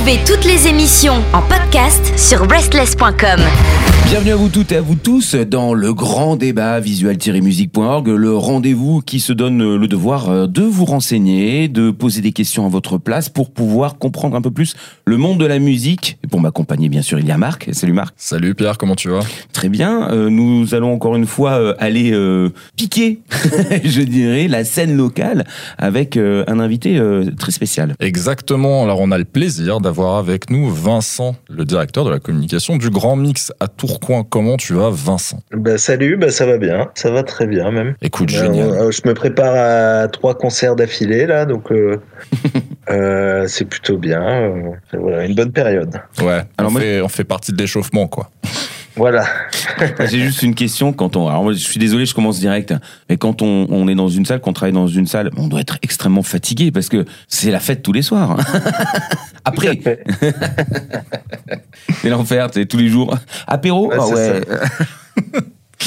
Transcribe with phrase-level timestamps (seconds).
[0.00, 3.40] Retrouvez toutes les émissions en podcast sur breastless.com.
[4.06, 9.02] Bienvenue à vous toutes et à vous tous dans le grand débat visual-musique.org, le rendez-vous
[9.02, 12.98] qui se donne le devoir euh, de vous renseigner, de poser des questions à votre
[12.98, 14.74] place pour pouvoir comprendre un peu plus
[15.04, 16.18] le monde de la musique.
[16.24, 17.68] Et pour m'accompagner, bien sûr, il y a Marc.
[17.72, 18.14] Salut Marc.
[18.16, 19.20] Salut Pierre, comment tu vas?
[19.52, 20.10] Très bien.
[20.10, 22.10] Euh, nous allons encore une fois euh, aller
[22.76, 23.20] piquer,
[23.84, 25.44] je dirais, la scène locale
[25.78, 27.00] avec un invité
[27.38, 27.94] très spécial.
[28.00, 28.82] Exactement.
[28.82, 32.90] Alors on a le plaisir d'avoir avec nous Vincent, le directeur de la communication du
[32.90, 33.98] Grand Mix à Tours
[34.28, 35.40] Comment tu vas, Vincent?
[35.52, 36.90] Bah, Salut, bah, ça va bien.
[36.94, 37.94] Ça va très bien, même.
[38.00, 38.68] Écoute, bah, génial.
[38.70, 42.00] Euh, je me prépare à trois concerts d'affilée, là, donc euh,
[42.90, 44.76] euh, c'est plutôt bien.
[44.92, 46.00] voilà, une bonne période.
[46.22, 48.30] Ouais, Alors on, fait, on fait partie de l'échauffement, quoi.
[49.00, 49.24] Voilà.
[50.10, 51.26] J'ai juste une question quand on.
[51.26, 52.74] Alors moi, je suis désolé, je commence direct.
[53.08, 55.48] Mais quand on, on est dans une salle, quand on travaille dans une salle, on
[55.48, 58.36] doit être extrêmement fatigué parce que c'est la fête tous les soirs.
[59.46, 59.80] Après.
[62.02, 63.16] c'est l'enfer, c'est tous les jours.
[63.46, 63.90] Apéro?
[63.90, 64.42] Ah ouais.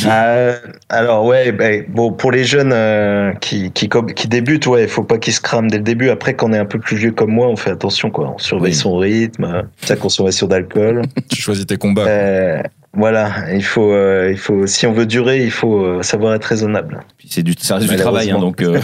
[0.07, 0.57] Euh,
[0.89, 5.03] alors ouais, ben, bon pour les jeunes euh, qui, qui qui débutent, ouais, il faut
[5.03, 6.09] pas qu'ils se crament dès le début.
[6.09, 8.39] Après, quand on est un peu plus vieux comme moi, on fait attention quoi, on
[8.39, 11.03] surveille son rythme, sa consommation d'alcool.
[11.29, 12.07] tu choisis tes combats.
[12.07, 12.63] Euh,
[12.95, 16.45] voilà, il faut, euh, il faut, si on veut durer, il faut euh, savoir être
[16.45, 17.03] raisonnable.
[17.27, 18.61] C'est du, ça reste du travail, hein, donc.
[18.61, 18.79] Euh...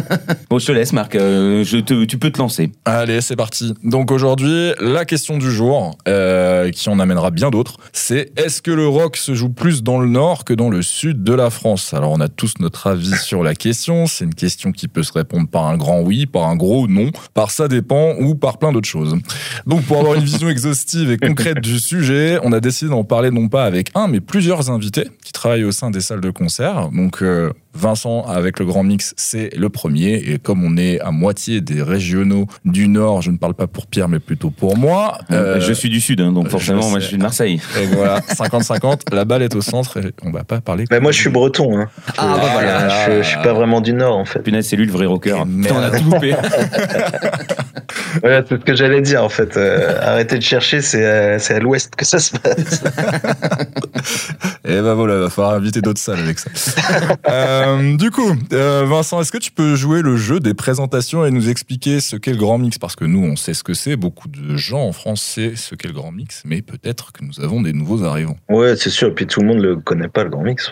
[0.50, 1.14] bon, je te laisse, Marc.
[1.14, 2.72] Euh, je te, tu peux te lancer.
[2.84, 3.72] Allez, c'est parti.
[3.82, 8.86] Donc aujourd'hui, la question du jour, qui en amènera bien d'autres, c'est est-ce que le
[8.86, 11.94] rock se joue plus dans le nord que dans le sud de la France?
[11.94, 14.06] Alors on a tous notre avis sur la question.
[14.06, 17.10] C'est une question qui peut se répondre par un grand oui, par un gros non,
[17.32, 19.16] par ça dépend ou par plein d'autres choses.
[19.66, 23.30] Donc pour avoir une vision exhaustive et concrète du sujet, on a décidé d'en parler
[23.30, 26.88] non pas avec un, mais plusieurs invités travaillent au sein des salles de concert.
[26.90, 30.14] Donc, euh, Vincent, avec le Grand Mix, c'est le premier.
[30.14, 33.86] Et comme on est à moitié des régionaux du Nord, je ne parle pas pour
[33.86, 35.18] Pierre, mais plutôt pour moi.
[35.32, 37.60] Euh, je suis du Sud, hein, donc forcément, moi, je suis de Marseille.
[37.80, 40.84] Et voilà, 50-50, la balle est au centre et on va pas parler.
[41.02, 41.80] moi, je suis breton.
[41.80, 41.88] Hein.
[42.16, 43.22] Ah, bah voilà.
[43.22, 44.40] Je, suis pas vraiment du Nord, en fait.
[44.40, 45.34] Punaise, c'est lui le vrai rocker.
[45.34, 46.36] on a tout loupé.
[48.22, 49.56] voilà, c'est ce que j'allais dire, en fait.
[49.56, 52.84] Euh, arrêtez de chercher, c'est à l'ouest que ça se passe.
[54.66, 56.50] Et ben voilà, il va falloir inviter d'autres salles avec ça.
[57.28, 61.30] euh, du coup, euh, Vincent, est-ce que tu peux jouer le jeu des présentations et
[61.30, 62.78] nous expliquer ce qu'est le Grand Mix?
[62.78, 63.96] Parce que nous, on sait ce que c'est.
[63.96, 67.40] Beaucoup de gens en France savent ce qu'est le Grand Mix, mais peut-être que nous
[67.40, 68.36] avons des nouveaux arrivants.
[68.48, 69.08] Ouais, c'est sûr.
[69.08, 70.70] Et puis tout le monde ne le connaît pas, le Grand Mix.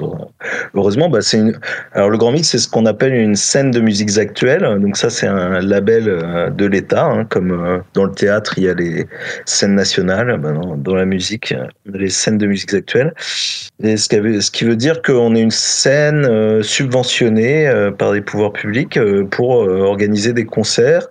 [0.75, 1.59] Heureusement, bah, c'est une...
[1.93, 4.79] Alors le Grand Mix, c'est ce qu'on appelle une scène de musiques actuelles.
[4.81, 7.07] Donc ça, c'est un label euh, de l'État.
[7.07, 9.07] Hein, comme dans le théâtre, il y a les
[9.45, 10.39] scènes nationales.
[10.39, 11.55] Bah, dans la musique,
[11.87, 13.15] les scènes de musiques actuelles.
[13.83, 14.09] Et ce
[14.51, 19.25] qui veut dire qu'on est une scène euh, subventionnée euh, par les pouvoirs publics euh,
[19.25, 21.09] pour organiser des concerts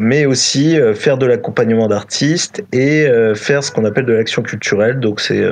[0.00, 4.98] mais aussi faire de l'accompagnement d'artistes et faire ce qu'on appelle de l'action culturelle.
[4.98, 5.44] Donc c'est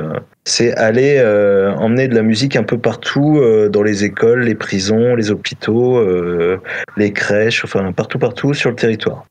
[0.43, 1.21] c'est aller
[1.77, 6.05] emmener de la musique un peu partout dans les écoles, les prisons, les hôpitaux,
[6.97, 9.25] les crèches, enfin partout partout sur le territoire.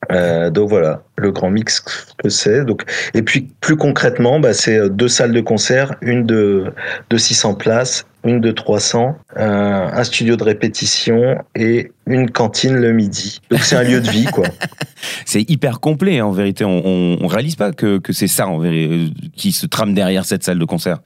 [0.50, 2.64] donc voilà, le grand mix que c'est.
[2.64, 6.72] Donc et puis plus concrètement, bah, c'est deux salles de concert, une de
[7.10, 13.40] de 600 places une de 300, un studio de répétition et une cantine le midi.
[13.50, 14.46] Donc c'est un lieu de vie, quoi.
[15.24, 16.64] c'est hyper complet, en vérité.
[16.64, 20.42] On, on, réalise pas que, que c'est ça, en vérité, qui se trame derrière cette
[20.42, 20.98] salle de concert.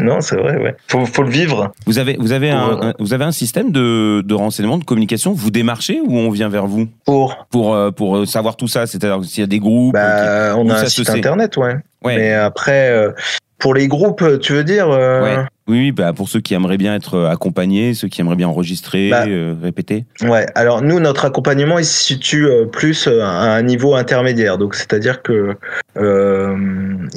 [0.00, 0.74] non, c'est vrai, ouais.
[0.88, 1.72] Faut, faut le vivre.
[1.86, 5.32] Vous avez, vous avez, un, vous avez un système de, de renseignement, de communication.
[5.32, 6.88] Vous démarchez ou on vient vers vous?
[7.04, 9.94] Pour Pour, euh, pour euh, savoir tout ça, c'est-à-dire s'il y a des groupes.
[9.94, 11.76] Bah, on a un site internet, ouais.
[12.04, 12.16] ouais.
[12.16, 13.12] Mais après, euh,
[13.58, 15.44] pour les groupes, tu veux dire ouais.
[15.68, 19.10] Oui, bah pour ceux qui aimeraient bien être euh, accompagnés, ceux qui aimeraient bien enregistrer,
[19.10, 20.06] bah, euh, répéter.
[20.22, 20.44] Ouais.
[20.56, 24.58] Alors nous, notre accompagnement, il se situe euh, plus à un niveau intermédiaire.
[24.58, 25.56] Donc c'est-à-dire que
[25.96, 26.56] euh,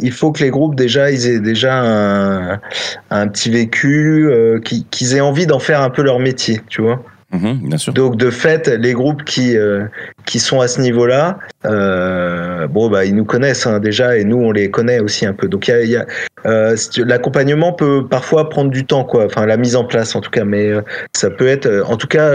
[0.01, 2.61] il faut que les groupes déjà, ils aient déjà un,
[3.09, 7.03] un petit vécu, euh, qu'ils aient envie d'en faire un peu leur métier, tu vois.
[7.35, 7.93] Mhm.
[7.93, 9.85] Donc de fait, les groupes qui euh,
[10.25, 14.37] qui sont à ce niveau-là, euh, bon bah ils nous connaissent hein, déjà et nous
[14.37, 15.47] on les connaît aussi un peu.
[15.47, 20.21] Donc euh, l'accompagnement peut parfois prendre du temps quoi, enfin la mise en place en
[20.21, 20.71] tout cas, mais
[21.13, 22.31] ça peut être, en tout cas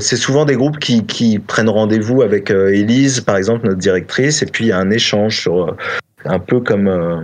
[0.00, 4.46] c'est souvent des groupes qui qui prennent rendez-vous avec Elise par exemple notre directrice et
[4.46, 5.76] puis il y a un échange sur
[6.26, 7.20] un peu comme euh,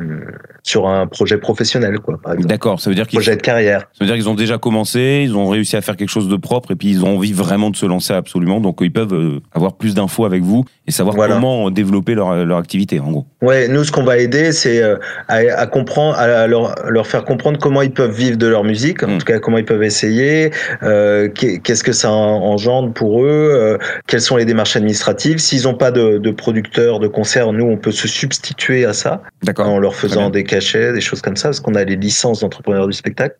[0.62, 2.20] sur un projet professionnel, quoi.
[2.38, 3.80] D'accord, ça veut dire qu'ils Projet de carrière.
[3.92, 6.36] ça veut dire qu'ils ont déjà commencé, ils ont réussi à faire quelque chose de
[6.36, 8.60] propre et puis ils ont envie vraiment de se lancer absolument.
[8.60, 11.34] Donc ils peuvent euh, avoir plus d'infos avec vous et savoir Voilà.
[11.34, 13.26] comment développer leur, leur activité en gros.
[13.40, 14.96] Ouais, nous, ce qu'on va aider, c'est euh,
[15.28, 19.02] à, à comprendre, à leur, leur faire comprendre comment ils peuvent vivre de leur musique,
[19.02, 19.18] en Mm.
[19.18, 20.50] tout cas comment ils peuvent essayer,
[20.84, 25.38] euh, qu'est- qu'est-ce que ça en- engendre pour eux, euh, quelles sont les démarches administratives.
[25.38, 29.22] S'ils n'ont pas de, de producteur de concert, nous, on peut se substituer à ça
[29.22, 29.31] D'accord.
[29.58, 32.86] En leur faisant des cachets, des choses comme ça, parce qu'on a les licences d'entrepreneurs
[32.86, 33.34] du spectacle.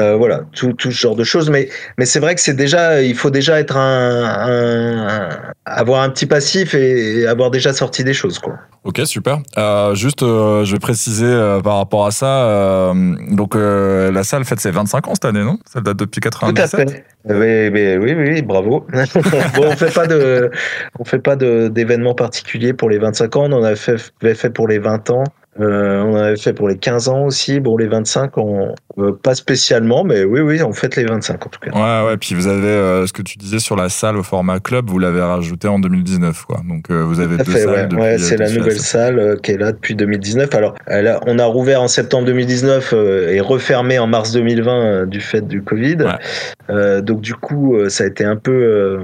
[0.00, 1.50] Euh, voilà, tout, tout ce genre de choses.
[1.50, 5.28] Mais, mais c'est vrai que c'est déjà, il faut déjà être un, un- un-
[5.64, 8.54] avoir un petit passif et, et avoir déjà sorti des choses, quoi.
[8.84, 9.40] Ok, super.
[9.58, 12.44] Euh, juste, euh, je vais préciser euh, par rapport à ça.
[12.48, 12.94] euh,
[13.30, 15.58] donc, euh, la salle fête ses 25 ans cette année, non?
[15.70, 17.04] Ça date depuis Tout à 97 fait.
[17.28, 18.86] Oui, oui, oui, oui, bravo.
[19.54, 20.50] bon, on fait pas de,
[20.98, 23.44] on fait pas de d'événements particuliers pour les 25 ans.
[23.50, 25.24] On en avait fait, avait fait pour les 20 ans.
[25.60, 27.60] Euh, on en avait fait pour les 15 ans aussi.
[27.60, 31.48] Bon, les 25, on, euh, pas spécialement, mais oui, oui, on fête les 25 en
[31.48, 31.70] tout cas.
[31.72, 32.16] Ouais, ouais.
[32.16, 34.98] Puis vous avez euh, ce que tu disais sur la salle au format club, vous
[34.98, 36.60] l'avez rajouté en 2019, quoi.
[36.68, 37.82] Donc, vous avez Tout deux fait, salles ouais.
[37.86, 37.96] depuis.
[38.02, 40.54] Ouais, c'est la nouvelle salle qui est là depuis 2019.
[40.54, 44.72] Alors, elle a- on a rouvert en septembre 2019 euh, et refermé en mars 2020
[44.84, 45.96] euh, du fait du Covid.
[46.68, 47.02] Ouais.
[47.02, 48.98] Donc du coup, ça a été un peu,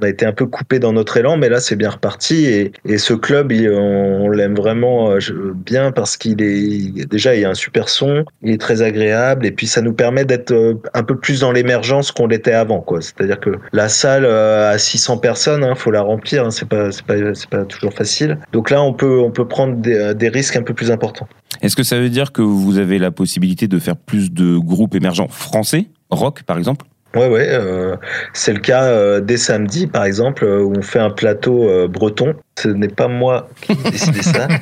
[0.00, 2.72] on a été un peu coupé dans notre élan, mais là c'est bien reparti et,
[2.84, 7.42] et ce club, il- on, on l'aime vraiment je- bien parce qu'il est déjà il
[7.42, 10.52] y a un super son, il est très agréable et puis ça nous permet d'être
[10.52, 12.84] euh, un peu plus dans l'émergence qu'on l'était avant.
[13.00, 16.92] C'est-à-dire que la salle euh, à 600 personnes, hein, faut la remplir, hein, c'est pas,
[16.92, 18.38] c'est pas, c'est toujours facile.
[18.52, 21.28] Donc là, on peut, prendre des, des risques un peu plus importants.
[21.62, 24.94] Est-ce que ça veut dire que vous avez la possibilité de faire plus de groupes
[24.94, 26.86] émergents français, rock par exemple?
[27.16, 27.96] Ouais, ouais, euh,
[28.34, 31.88] c'est le cas euh, dès samedi, par exemple, euh, où on fait un plateau euh,
[31.88, 32.34] breton.
[32.58, 34.48] Ce n'est pas moi qui ai décidé ça.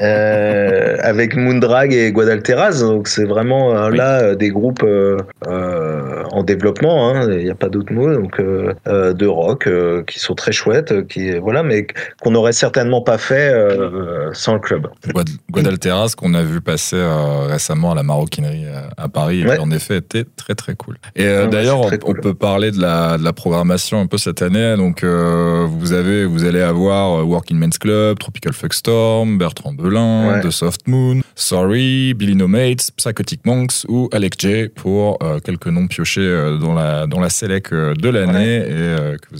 [0.00, 2.80] Euh, avec Moondrag et Guadalteras.
[2.80, 3.96] Donc, c'est vraiment euh, Oui.
[3.96, 7.10] là euh, des groupes euh, euh, en développement.
[7.10, 8.12] hein, Il n'y a pas d'autre mot.
[8.12, 11.86] Donc, euh, euh, de rock euh, qui sont très chouettes, euh, qui, voilà, mais
[12.22, 14.86] qu'on n'aurait certainement pas fait euh, sans le club.
[15.08, 18.64] Guad- Guadalteras qu'on a vu passer euh, récemment à la maroquinerie
[18.96, 19.56] à Paris et Ouais.
[19.56, 20.96] qui en effet était très très cool.
[21.16, 22.16] Et euh, d'ailleurs, on, très cool.
[22.18, 24.76] on peut parler de la, de la programmation un peu cette année.
[24.76, 29.72] Donc euh, vous avez vous allez avoir euh, Working Men's Club, Tropical Fuck Storm, Bertrand
[29.72, 30.40] Belin, Ouais.
[30.40, 35.66] The Soft Moon, Sorry, Billy No Mates, Psychotic Monks ou Alec J pour euh, quelques
[35.68, 38.64] noms piochés dans la dans la sélec de l'année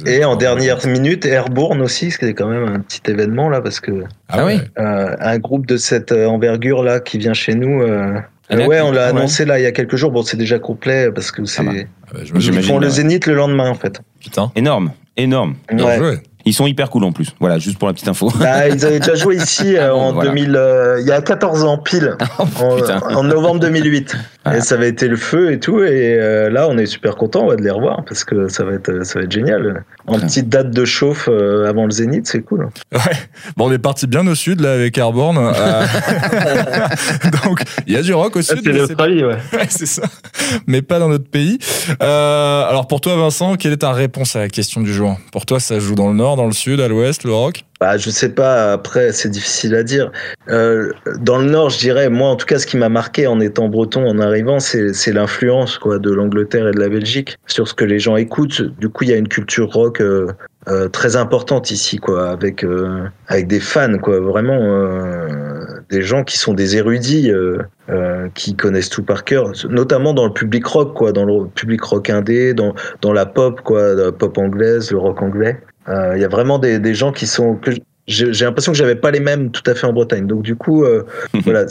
[0.07, 3.61] et en dernière minute, Airborne aussi, ce qui est quand même un petit événement là,
[3.61, 4.61] parce que Ah oui.
[4.77, 7.83] un groupe de cette envergure là qui vient chez nous.
[8.51, 8.69] Euh, Ah, d'accord.
[8.71, 9.19] ouais, on l'a Ah ouais.
[9.19, 10.11] annoncé là il y a quelques jours.
[10.11, 11.63] Bon, c'est déjà complet parce que c'est.
[11.63, 11.73] bah.
[12.09, 12.89] Ah bah, je me Ils font le.
[12.89, 14.01] Zénith le lendemain en fait.
[14.21, 15.55] putain, Énorme, énorme.
[15.73, 16.23] bien Ouais.
[16.45, 17.29] Ils sont hyper cool en plus.
[17.41, 18.33] Voilà, juste pour la petite info.
[18.39, 20.31] Bah, ils avaient déjà joué ici euh, Ah en voilà.
[20.31, 23.01] 2000, euh, il y a 14 ans pile, en, putain.
[23.15, 24.17] en novembre 2008.
[24.43, 24.61] Voilà.
[24.61, 25.83] Et ça avait été le feu et tout.
[25.83, 29.05] Et euh, là, on est super content de les revoir parce que ça va être,
[29.05, 29.85] ça va être génial.
[30.07, 30.21] En Ouais.
[30.23, 32.71] petite date de chauffe euh, avant le Zénith, c'est cool.
[33.59, 35.37] Bon, on est parti bien au sud là avec Airborne.
[35.37, 35.85] Euh,
[37.45, 38.61] Donc, il y a du rock au sud.
[38.65, 39.23] mais c'est pas- ouais.
[39.25, 40.03] Ouais, c'est ça.
[40.67, 41.59] Mais pas dans notre pays.
[42.03, 45.19] Euh, alors pour toi, Vincent, quelle est ta réponse à la question du jour?
[45.33, 47.97] Pour toi, ça joue dans le nord, dans le sud, à l'ouest, le rock Bah,
[47.97, 50.11] je sais pas, après, c'est difficile à dire.
[50.49, 53.41] Euh, dans le Nord, je dirais, moi, en tout cas, ce qui m'a marqué en
[53.41, 57.75] étant breton, en arrivant, c'est l'influence quoi de l'Angleterre et de la Belgique sur ce
[57.75, 58.63] que les gens écoutent.
[58.79, 60.29] Du coup, il y a une culture rock euh,
[60.69, 62.65] euh, très importante ici, quoi, avec,
[63.33, 64.61] des fans, quoi, vraiment,
[65.91, 67.33] des gens qui sont des érudits,
[68.35, 72.11] qui connaissent tout par cœur, notamment dans le public rock, quoi, dans le public rock
[72.11, 75.59] indé, dans, dans la pop, quoi, la pop anglaise, le rock anglais.
[75.89, 77.71] Euh, Il y a vraiment des, gens qui sont que
[78.11, 80.27] j'ai l'impression que j'avais pas les mêmes tout à fait en Bretagne.
[80.27, 81.05] Donc du coup, euh,
[81.45, 81.67] voilà,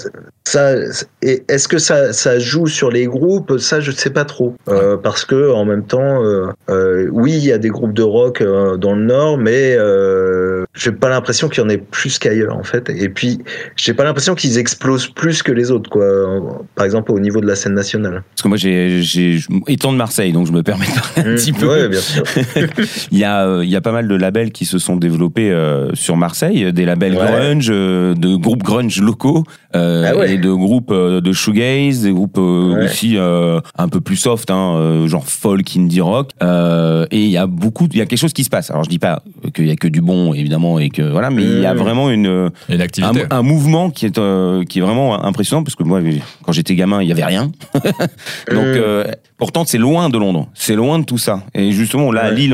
[0.45, 0.73] ça.
[1.21, 3.57] Est-ce que ça, ça joue sur les groupes?
[3.57, 7.51] Ça, je sais pas trop, euh, parce que en même temps, euh, oui, il y
[7.51, 9.77] a des groupes de rock dans le Nord, mais
[10.75, 12.89] j'ai pas l'impression qu'il y en ait plus qu'ailleurs en fait.
[12.89, 13.39] Et puis,
[13.75, 16.07] j'ai pas l'impression qu'ils explosent plus que les autres, quoi.
[16.75, 18.23] Par exemple, au niveau de la scène nationale.
[18.29, 21.35] Parce que moi, j'ai, j'ai, étant de Marseille, donc je me permets de parler un
[21.35, 21.67] petit peu.
[21.67, 22.23] Ouais, bien sûr.
[23.11, 25.53] il y a, il y a pas mal de labels qui se sont développés
[25.93, 26.28] sur Marseille,
[26.71, 27.25] des labels Ouais.
[27.25, 29.43] grunge, euh, de groupes grunge locaux,
[29.75, 30.33] euh, Ah ouais.
[30.33, 32.85] et de groupes euh, de shoegaze, des groupes euh, Ouais.
[32.85, 36.31] aussi euh, un peu plus soft, hein, euh, genre folk, indie rock.
[36.43, 38.69] Euh, et il y a beaucoup, il y a quelque chose qui se passe.
[38.71, 39.21] Alors je dis pas
[39.53, 42.09] qu'il y a que du bon, évidemment, et que voilà, mais il y a vraiment
[42.09, 42.19] une
[42.69, 43.23] une un, activité.
[43.29, 45.99] un mouvement qui est euh, qui est vraiment impressionnant parce que moi
[46.43, 47.51] quand j'étais gamin il y avait rien
[48.51, 48.65] donc
[49.37, 52.31] pourtant c'est loin de Londres c'est loin de tout ça et justement là à.
[52.31, 52.53] Lille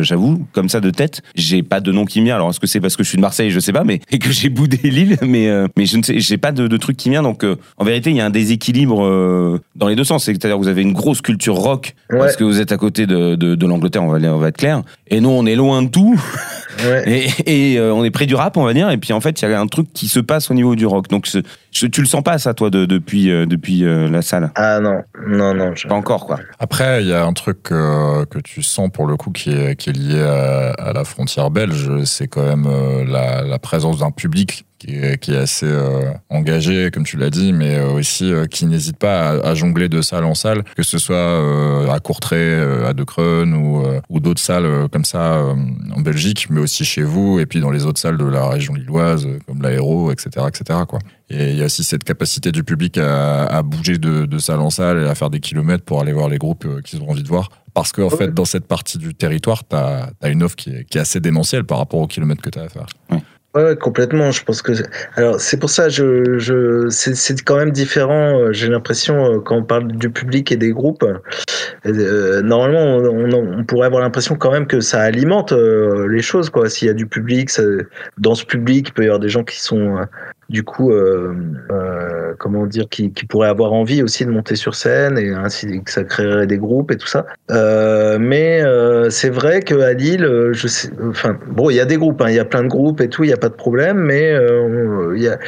[0.00, 2.66] j'avoue comme ça de tête j'ai pas de nom qui me vient alors est-ce que
[2.66, 4.76] c'est parce que je suis de Marseille je sais pas mais et que j'ai boudé
[4.82, 7.44] Lille mais euh, mais je ne sais j'ai pas de, de truc qui vient donc
[7.44, 10.62] euh, en vérité il y a un déséquilibre euh, dans les deux sens c'est-à-dire que
[10.62, 12.18] vous avez une grosse culture rock Ouais.
[12.18, 14.48] parce que vous êtes à côté de, de, de l'Angleterre on va aller- on va
[14.48, 16.20] être clair et nous on est loin de tout
[16.84, 17.28] Ouais.
[17.46, 18.90] et, et, on est près du rap, on va dire.
[18.90, 20.86] Et puis en fait, il y a un truc qui se passe au niveau du
[20.86, 21.08] rock.
[21.08, 21.28] Donc
[21.72, 24.50] je- tu le sens pas ça, toi, de- depuis euh, depuis euh, la salle?
[24.54, 25.74] Ah non, non, non.
[25.74, 26.38] je- Pas encore, quoi.
[26.58, 29.74] Après, il y a un truc euh, que tu sens pour le coup qui est,
[29.76, 33.98] qui est lié à, à la frontière belge, c'est quand même euh, la, la présence
[33.98, 37.90] d'un public qui est, qui est assez euh, engagé, comme tu l'as dit, mais euh,
[37.92, 41.92] aussi euh, qui n'hésite pas à, à jongler de salle en salle, que ce soit
[41.92, 45.40] à Courtrai, à De Creun ou, ou d'autres salles comme ça
[45.94, 48.74] en Belgique, mais aussi chez vous et puis dans les autres salles de la région
[48.74, 50.80] lilloise, comme l'Aéro, etc., etc.
[50.88, 50.98] Quoi.
[51.30, 54.60] Et il y a aussi cette capacité du public à, à bouger de, de salle
[54.60, 57.22] en salle et à faire des kilomètres pour aller voir les groupes qu'ils ont envie
[57.22, 57.48] de voir.
[57.74, 58.16] Parce qu'en Ouais.
[58.16, 61.20] fait, dans cette partie du territoire, tu as, une offre qui est, qui est assez
[61.20, 62.84] démentielle par rapport aux kilomètres que tu as à faire.
[63.10, 63.22] Ouais,
[63.80, 64.30] complètement.
[64.30, 64.72] Je pense que
[65.14, 68.38] alors c'est pour ça je je c'est c'est quand même différent.
[68.40, 71.04] euh, J'ai l'impression euh, quand on parle du public et des groupes,
[71.86, 76.68] euh, normalement on, pourrait avoir l'impression quand même que ça alimente euh, les choses quoi.
[76.68, 77.50] S'il y a du public,
[78.18, 80.04] dans ce public il peut y avoir des gens qui sont euh,
[80.48, 80.92] du coup
[82.38, 86.04] comment dire qui, pourraient avoir envie aussi de monter sur scène et ainsi que ça
[86.04, 87.26] créerait des groupes et tout ça.
[87.48, 88.62] Mais
[89.08, 90.28] c'est vrai qu'à Lille,
[91.08, 93.08] enfin bon, il y a des groupes, hein, il y a plein de groupes et
[93.08, 94.36] tout, il n'y a pas de problème, mais
[95.16, 95.38] il y a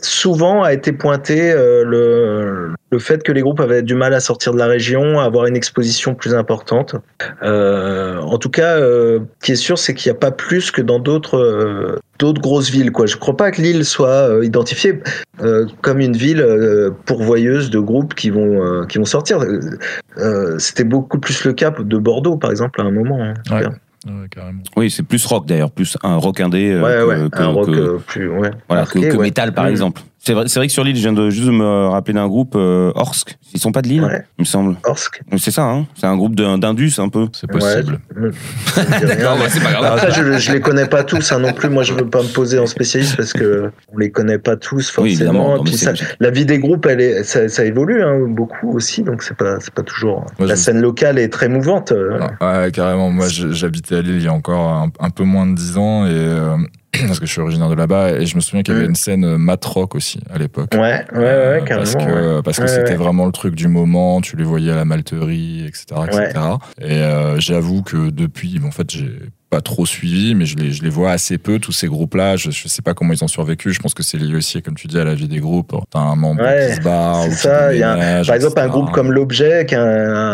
[0.00, 4.20] souvent a été pointé euh, le, le fait que les groupes avaient du mal à
[4.20, 6.94] sortir de la région, à avoir une exposition plus importante.
[7.42, 10.70] Euh, en tout cas, euh, ce qui est sûr, c'est qu'il n'y a pas plus
[10.70, 12.92] que dans d'autres euh, d'autres grosses villes.
[12.92, 13.06] Quoi.
[13.06, 15.00] Je ne crois pas que Lille soit euh, identifiée
[15.42, 19.40] euh, comme une ville euh, pourvoyeuse de groupes qui vont euh, qui vont sortir.
[20.58, 23.22] C'était beaucoup plus le cas de Bordeaux, par exemple, à un moment.
[23.22, 23.34] hein.
[24.06, 24.28] Ouais.
[24.30, 24.62] carrément.
[24.76, 27.46] Oui, c'est plus rock d'ailleurs, plus un rock indé euh, Ouais, que, ouais, que- un
[27.48, 28.50] rock que- euh, plus, ouais.
[28.68, 29.22] voilà, que, marqué, que ouais.
[29.24, 29.68] métal par Mm.
[29.68, 30.02] exemple.
[30.26, 32.26] C'est vrai, c'est vrai que sur l'île, je viens de juste de me rappeler d'un
[32.26, 33.38] groupe euh, Orsk.
[33.54, 34.24] Ils sont pas de Lille, Ouais.
[34.38, 34.76] il me semble.
[34.82, 35.22] Orsk.
[35.38, 37.28] C'est ça, hein C'est un groupe d'un- d'Indus un peu.
[37.32, 38.00] C'est possible.
[38.16, 38.30] Ouais,
[38.74, 39.06] ça me dit rien.
[39.14, 39.84] D'accord, bah, c'est pas grave.
[39.84, 41.68] Après, je, je les connais pas tous hein, non plus.
[41.68, 44.98] Moi, je veux pas me poser en spécialiste parce que on les connaît pas tous
[44.98, 45.32] Oui, évidemment.
[45.32, 45.56] forcément.
[45.58, 48.18] non, mais Puis c'est ça- la vie des groupes, elle est, ça, ça évolue hein,
[48.28, 50.26] beaucoup aussi, donc c'est pas, c'est pas toujours.
[50.40, 51.92] Moi, la je- scène locale est très mouvante.
[51.92, 52.18] euh.
[52.40, 53.10] Ouais, carrément.
[53.10, 55.78] Moi, je- j'habitais à Lille il y a encore un, un peu moins de 10
[55.78, 56.56] ans et euh,
[57.06, 58.90] parce que je suis originaire de là-bas et je me souviens qu'il y avait Mm.
[58.90, 60.70] une scène euh, mat rock aussi à l'époque.
[60.74, 61.84] Ouais, ouais, ouais, Euh, carrément.
[61.92, 62.42] Parce que, ouais.
[62.42, 62.96] parce que Ouais, c'était ouais.
[62.96, 65.84] vraiment le truc du moment, tu les voyais à la malterie, etc.
[66.06, 66.30] etc.
[66.80, 69.10] Et euh, j'avoue que depuis, bon, en fait, j'ai
[69.48, 72.34] pas trop suivi, mais je les, je les vois assez peu, tous ces groupes-là.
[72.36, 73.72] Je, je sais pas comment ils ont survécu.
[73.72, 75.72] Je pense que c'est lié aussi, comme tu dis, à la vie des groupes.
[75.90, 77.26] T'as un membre qui se barre.
[77.26, 79.84] ou qui ça, y a un- Par exemple, un groupe comme l'Objet, qui est un,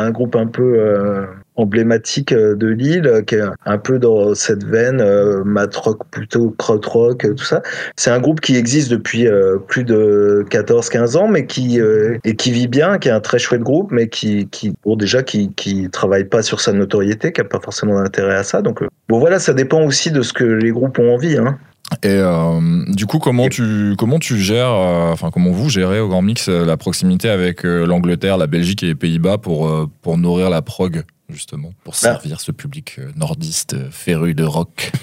[0.06, 1.26] un groupe un peu euh,
[1.56, 6.00] emblématique euh, de Lille, euh, qui est un peu dans cette veine euh, mat rock,
[6.10, 7.62] plutôt krautrock, euh, tout ça.
[7.96, 9.26] C'est un groupe qui existe depuis
[9.66, 11.80] plus de 14-15 ans, mais qui
[12.24, 15.22] et qui vit bien, qui est un très chouette groupe, mais qui, qui bon déjà
[15.22, 18.62] qui travaille pas sur sa notoriété, qui a pas forcément d'intérêt à ça.
[18.62, 21.36] Donc bon voilà, ça dépend aussi de ce que les groupes ont envie.
[21.36, 21.58] Hein.
[22.02, 22.20] Et
[22.94, 26.76] du coup, comment tu comment tu gères, enfin comment vous gérez au Grand Mix la
[26.76, 31.04] proximité avec l'Angleterre, la Belgique et les Pays-Bas pour pour nourrir la prog?
[31.32, 34.92] Justement, pour servir ce public euh, nordiste euh, féru de rock.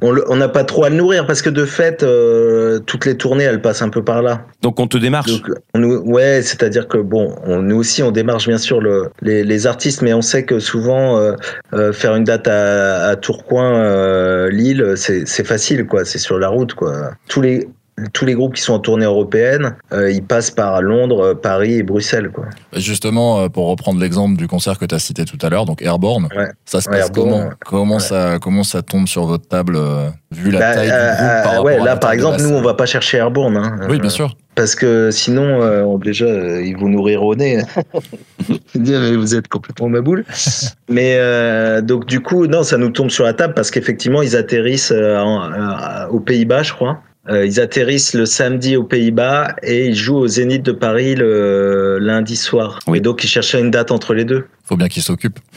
[0.00, 3.04] on le- on n'a pas trop à le nourrir parce que de fait, euh, toutes
[3.04, 4.46] les tournées, elles passent un peu par là.
[4.62, 5.30] Donc on te démarche.
[5.30, 9.10] Donc, on nous- ouais, c'est-à-dire que bon, on, nous aussi, on démarche bien sûr le,
[9.20, 11.34] les, les artistes, mais on sait que souvent euh,
[11.74, 16.04] euh, faire une date à, à Tourcoing, euh, Lille, c'est c'est facile, quoi.
[16.06, 17.10] C'est sur la route, quoi.
[17.28, 17.68] Tous les
[18.12, 21.82] tous les groupes qui sont en tournée européenne, euh, ils passent par Londres, Paris et
[21.82, 22.44] Bruxelles, quoi.
[22.74, 25.82] Justement, euh, pour reprendre l'exemple du concert que tu as cité tout à l'heure, donc
[25.82, 26.48] Airborne, Ouais.
[26.64, 27.54] ça se passe Airborne, comment ouais.
[27.66, 28.00] Comment Ouais.
[28.00, 31.42] ça comment ça tombe sur votre table euh, vu la Bah, taille euh, du groupe
[31.44, 33.56] par à là, la par exemple, nous, on va pas chercher Airborne.
[33.56, 33.76] Hein.
[33.88, 34.36] Oui, Euh, bien sûr.
[34.56, 37.62] Parce que sinon, euh, on- déjà, euh, ils vont nous rire au nez.
[38.74, 40.24] Dire, mais vous êtes complètement ma boule.
[40.88, 44.36] Mais euh, donc, du coup, non, ça nous tombe sur la table parce qu'effectivement, ils
[44.36, 46.98] atterrissent euh, en- euh, aux Pays-Bas, je crois.
[47.30, 51.98] Euh, ils atterrissent le samedi aux Pays-Bas et ils jouent au Zénith de Paris le
[52.00, 52.80] lundi soir.
[52.86, 52.98] Oui.
[52.98, 54.46] Et donc ils cherchaient une date entre les deux.
[54.64, 55.38] Faut bien qu'il s'occupe.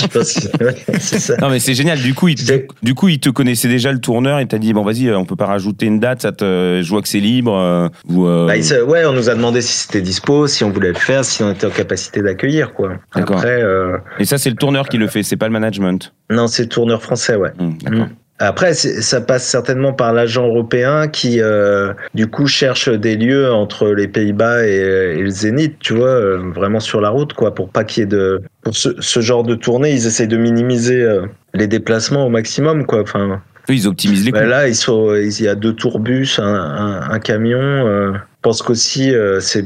[0.00, 1.36] Je pense que- ouais, c'est ça.
[1.38, 1.98] Non mais c'est génial.
[2.00, 4.72] Du coup, il, C'est- du, coup, il te connaissait déjà le tourneur et t'a dit
[4.72, 6.22] bon vas-y, euh, on peut pas rajouter une date.
[6.22, 7.54] Ça te, je vois que c'est libre.
[7.56, 10.70] euh, ou euh, Bah, se- ouais, on nous a demandé si c'était dispo, si on
[10.70, 12.94] voulait le faire, si on était en capacité d'accueillir, quoi.
[13.14, 13.36] D'accord.
[13.38, 15.22] Après, euh, Et ça, c'est le tourneur qui le fait.
[15.22, 16.12] C'est pas le management.
[16.30, 17.50] non, c'est le tourneur français, ouais.
[17.58, 18.06] Hum, D'accord.
[18.06, 18.10] Mm.
[18.44, 23.88] Après, ça passe certainement par l'agent européen qui, euh, du coup, cherche des lieux entre
[23.88, 24.72] les Pays-Bas et,
[25.16, 28.04] et le Zénith, tu vois, euh, vraiment sur la route, quoi, pour pas qu'il y
[28.04, 28.40] ait de.
[28.64, 32.84] Pour ce, ce genre de tournée, ils essayent de minimiser euh, les déplacements au maximum,
[32.84, 33.02] quoi.
[33.02, 34.38] Enfin, Eux, ils optimisent les coûts.
[34.38, 37.60] bah là, ils sont, il y a deux tourbus, un, un, un camion.
[37.60, 38.18] euh, je
[38.48, 39.64] pense qu'aussi, euh, c'est,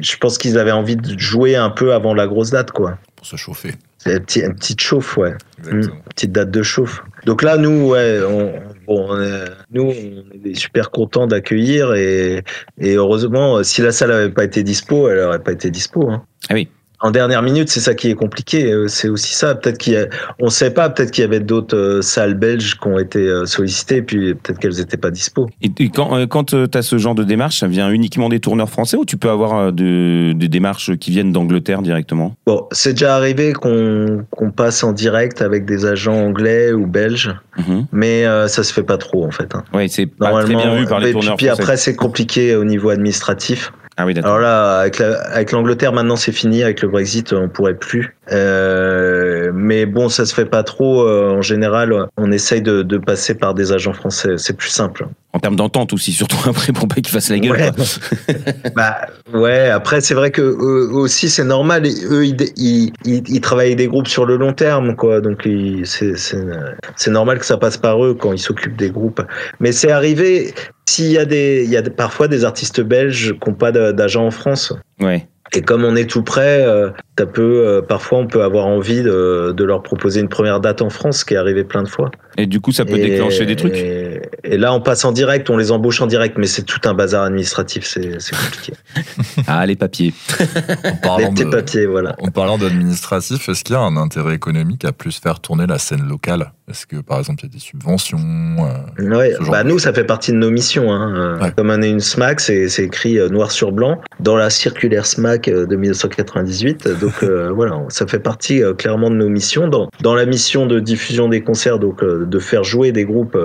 [0.00, 2.96] je pense qu'ils avaient envie de jouer un peu avant la grosse date, quoi.
[3.16, 3.72] Pour se chauffer.
[4.06, 6.00] Une petite, une petite chauffe, ouais Exactement.
[6.10, 7.02] petite date de chauffe.
[7.24, 8.52] Donc là, nous, ouais, on,
[8.86, 12.44] bon, on est, nous, on est super contents d'accueillir et,
[12.78, 16.10] et heureusement, si la salle n'avait pas été dispo, elle n'aurait pas été dispo.
[16.10, 16.22] Hein.
[16.50, 16.68] Ah oui.
[17.06, 18.72] En dernière minute, c'est ça qui est compliqué.
[18.72, 19.54] euh, C'est aussi ça.
[19.54, 20.06] Peut-être qu'il a,
[20.40, 20.88] on sait pas.
[20.88, 24.34] Peut-être qu'il y avait d'autres euh, salles belges qui ont été euh, sollicitées, et puis
[24.34, 25.50] peut-être qu'elles n'étaient pas dispo.
[25.60, 28.40] Et, et quand, euh, quand tu as ce genre de démarche, ça vient uniquement des
[28.40, 32.34] tourneurs français ou tu peux avoir de- des démarches qui viennent d'Angleterre directement?
[32.46, 34.24] Bon, c'est déjà arrivé qu'on
[34.56, 37.86] passe en direct avec des agents anglais ou belges, Mhm.
[37.92, 39.54] mais ça se fait pas trop en fait.
[39.54, 39.62] hein.
[39.74, 41.62] Ouais, c'est pas très bien vu par les puis- tourneurs puis français.
[41.62, 43.72] après, c'est compliqué au niveau administratif.
[43.96, 44.02] Ah.
[44.24, 46.62] Alors là, avec la- avec l'Angleterre, maintenant c'est fini.
[46.62, 48.16] Avec le Brexit, on pourrait plus.
[48.32, 51.06] Euh, mais bon, ça se fait pas trop.
[51.06, 54.36] euh, en général, on essaye de, de passer par des agents français.
[54.38, 55.06] C'est plus simple.
[55.34, 57.50] En termes d'entente aussi, surtout après pour pas qu'ils fassent la gueule.
[57.52, 57.70] Ouais.
[58.76, 58.96] Bah
[59.32, 59.68] ouais.
[59.68, 61.84] Après, c'est vrai que eux aussi, c'est normal.
[62.10, 65.20] Eux, ils, ils, ils, ils travaillent des groupes sur le long terme, quoi.
[65.20, 65.46] Donc
[65.84, 69.20] c'est normal que ça passe par eux quand ils s'occupent des groupes.
[69.60, 70.54] Mais c'est arrivé.
[70.86, 74.26] S'il y a des, il y a parfois des artistes belges qui n'ont pas d'agent
[74.26, 74.72] en France.
[75.00, 75.26] Ouais.
[75.56, 79.02] Et comme on est tout près, euh, ça peut, euh, parfois on peut avoir envie
[79.02, 81.88] de, de leur proposer une première date en France, ce qui est arrivé plein de
[81.88, 82.10] fois.
[82.36, 83.74] Et du coup, ça peut Et- déclencher des trucs?
[83.76, 84.03] Et,
[84.44, 86.94] et là, on passe en direct, on les embauche en direct, mais c'est tout un
[86.94, 88.72] bazar administratif, c'est compliqué.
[89.46, 90.12] Ah, les papiers.
[90.40, 92.16] En Les parlant de- papiers, voilà.
[92.20, 95.78] En parlant d'administratif, est-ce qu'il y a un intérêt économique à plus faire tourner la
[95.78, 96.52] scène locale?
[96.70, 100.04] Est-ce que, par exemple, il y a des subventions euh, Ouais, bah nous, ça fait
[100.04, 100.90] partie de nos missions.
[100.92, 101.14] Hein.
[101.16, 101.52] Euh, Ouais.
[101.56, 105.48] Comme on est une SMAC, c'est écrit euh, noir sur blanc dans la circulaire SMAC
[105.48, 106.88] euh, de 1998.
[107.00, 109.68] Donc euh, voilà, ça fait partie euh, clairement de nos missions.
[109.68, 113.36] Dans, dans la mission de diffusion des concerts, donc de faire jouer des groupes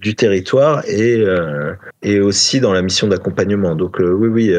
[0.00, 1.72] du territoire et, euh,
[2.02, 3.74] et aussi dans la mission d'accompagnement.
[3.74, 4.54] Donc euh, oui, oui.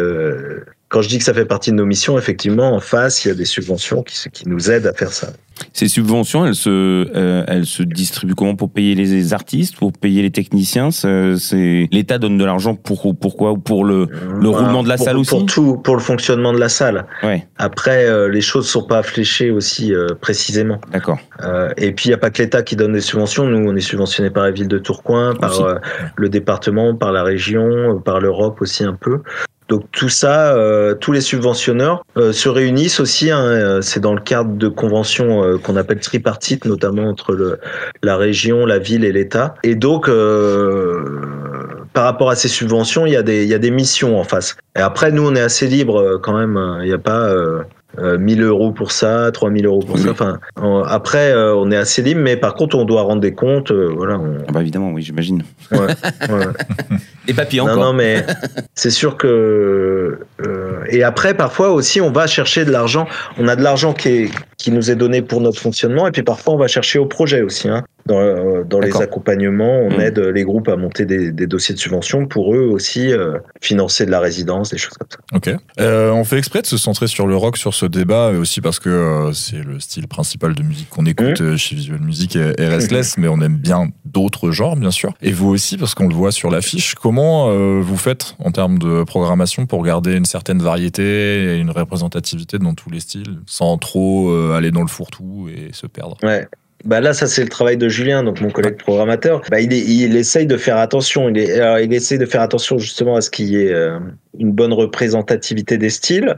[0.91, 3.31] Quand je dis que ça fait partie de nos missions, effectivement, en face, il y
[3.31, 5.29] a des subventions qui, qui nous aident à faire ça.
[5.71, 10.21] Ces subventions, elles se, euh, elles se distribuent comment pour payer les artistes, pour payer
[10.21, 14.07] les techniciens C'est l'État donne de l'argent pour pourquoi Pour le
[14.39, 15.29] le roulement de la pour, salle aussi?
[15.29, 17.05] Pour tout, pour le fonctionnement de la salle.
[17.24, 20.81] Ouais, Après, euh, les choses sont pas fléchées aussi euh, précisément.
[20.91, 21.19] d'accord.
[21.77, 23.45] Et puis, il n'y a pas que l'État qui donne des subventions.
[23.45, 25.79] Nous, on est subventionné par la ville de Tourcoing, par
[26.15, 29.22] le département, par la région, par l'Europe aussi un peu.
[29.72, 33.31] Donc tout ça, euh, tous les subventionneurs euh, se réunissent aussi.
[33.31, 37.57] hein, euh, c'est dans le cadre de conventions euh, qu'on appelle tripartites, notamment entre le,
[38.03, 39.55] la région, la ville et l'État.
[39.64, 41.22] Et donc, euh,
[41.94, 44.57] par rapport à ces subventions, il y a des, y a des missions en face.
[44.75, 46.60] Et après, nous, on est assez libre euh, quand même.
[46.81, 47.34] Il n'y a pas
[47.97, 50.01] euh, euh, 1000 euros pour ça, 3000 euros pour Oui.
[50.01, 50.11] ça.
[50.11, 50.39] Enfin,
[50.87, 53.71] après, euh, on est assez libre, mais par contre, on doit rendre des comptes.
[53.71, 54.17] euh, voilà.
[54.19, 55.43] on- Ah bah évidemment, oui, j'imagine.
[55.71, 55.87] ouais, ouais.
[57.27, 57.83] Les papiers Non, encore.
[57.85, 58.25] non, mais
[58.75, 60.19] c'est sûr que.
[60.41, 63.07] euh, et après, parfois aussi, on va chercher de l'argent.
[63.37, 66.23] On a de l'argent qui, est, qui nous est donné pour notre fonctionnement, et puis
[66.23, 67.69] parfois, on va chercher au projet aussi.
[67.69, 67.83] Hein.
[68.05, 70.01] Dans, euh, dans les accompagnements, on Mm.
[70.01, 74.05] aide les groupes à monter des, des dossiers de subvention pour eux aussi euh, financer
[74.05, 75.20] de la résidence, des choses comme ça.
[75.35, 75.55] Ok.
[75.79, 78.79] Euh, on fait exprès de se centrer sur le rock sur ce débat, aussi parce
[78.79, 82.53] que euh, c'est le style principal de musique qu'on écoute euh, chez Visual Music et,
[82.57, 85.14] et Restless, mais on aime bien d'autres genres, bien sûr.
[85.22, 86.96] Et vous aussi, parce qu'on le voit sur l'affiche.
[86.96, 87.50] Comment
[87.81, 91.03] vous faites en termes de programmation pour garder une certaine variété
[91.44, 95.87] et une représentativité dans tous les styles, sans trop aller dans le fourre-tout et se
[95.87, 96.18] perdre?
[96.24, 96.48] Ouais.
[96.85, 99.41] Bah là, ça c'est le travail de Julien, donc mon collègue programmateur.
[99.50, 101.29] Bah, il, est, il essaye de faire attention.
[101.29, 104.00] Il, est, alors, il essaye de faire attention justement à ce qu'il y ait euh,
[104.37, 106.37] une bonne représentativité des styles.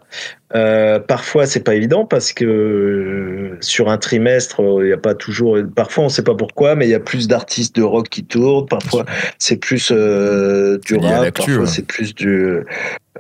[0.56, 5.15] Euh, parfois, c'est pas évident parce que euh, sur un trimestre, il y a pas
[5.15, 5.58] toujours.
[5.75, 8.67] Parfois, on sait pas pourquoi, mais il y a plus d'artistes de rock qui tournent.
[8.67, 9.06] Parfois,
[9.39, 11.36] c'est plus euh, du C'est lié à rap.
[11.36, 11.65] Parfois, ouais.
[11.67, 12.60] c'est plus du.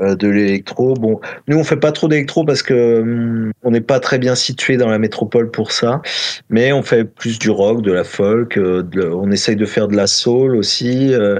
[0.01, 0.93] Euh, de l'électro.
[0.95, 4.35] Bon, nous on fait pas trop d'électro parce que hum, on n'est pas très bien
[4.35, 6.01] situé dans la métropole pour ça,
[6.49, 8.57] mais on fait plus du rock, de la folk.
[8.57, 11.39] euh, de- on essaye de faire de la soul aussi, euh,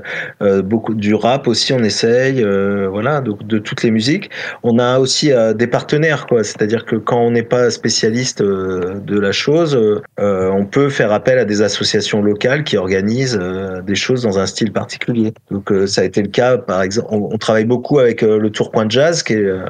[0.64, 1.74] beaucoup du rap aussi.
[1.74, 2.44] On essaye,
[2.90, 4.30] voilà, donc de toutes les musiques.
[4.64, 6.44] On a aussi des partenaires, quoi.
[6.44, 9.80] C'est-à-dire que quand on n'est pas spécialiste de la chose,
[10.18, 13.40] on peut faire appel à des associations locales qui organisent
[13.86, 15.34] des choses dans un style particulier.
[15.52, 18.88] Donc ça a été le cas, par exemple, on, on travaille beaucoup avec le Tourcoing
[18.90, 19.66] Jazz, qui, est, euh,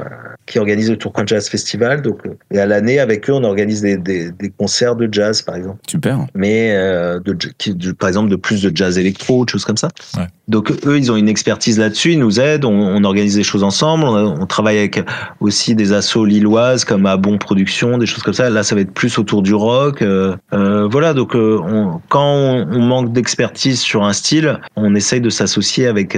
[0.45, 2.01] qui organise le Tourcoing Jazz Festival.
[2.01, 5.41] Donc, euh, et à l'année, avec eux, on organise des, des, des concerts de jazz,
[5.41, 6.25] par exemple Super.
[6.35, 9.77] mais euh, de, qui- de- par exemple de plus de jazz électro de choses comme
[9.77, 9.87] ça.
[10.17, 10.27] Ouais.
[10.49, 13.63] Donc eux, ils ont une expertise là-dessus, ils nous aident, on, on organise des choses
[13.63, 15.01] ensemble, on, on travaille avec
[15.39, 18.49] aussi des assos lilloises comme à Bon Production, des choses comme ça.
[18.49, 20.01] Là, ça va être plus autour du rock.
[20.01, 25.29] euh, euh, voilà, donc on- quand on, manque d'expertise sur un style, on essaye de
[25.29, 26.17] s'associer avec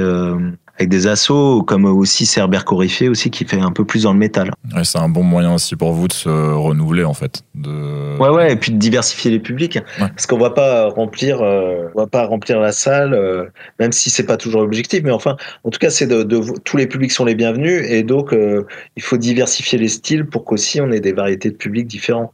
[0.78, 4.20] avec des assos comme aussi Cerber Coryphée aussi qui fait un peu plus dans le
[4.20, 4.52] métal.
[4.76, 7.44] Ouais, c'est un bon moyen aussi pour vous de se renouveler en fait.
[7.56, 8.18] De...
[8.20, 10.08] Ouais, ouais, et puis de diversifier les publics, Ouais.
[10.10, 13.46] parce qu'on va pas remplir, euh, on va pas remplir la salle, euh,
[13.80, 16.78] même si c'est pas toujours l'objectif, mais enfin, en tout cas, c'est de, de tous
[16.78, 18.66] les publics sont les bienvenus, et donc euh,
[18.98, 22.32] il faut diversifier les styles pour qu'aussi on ait des variétés de publics différents.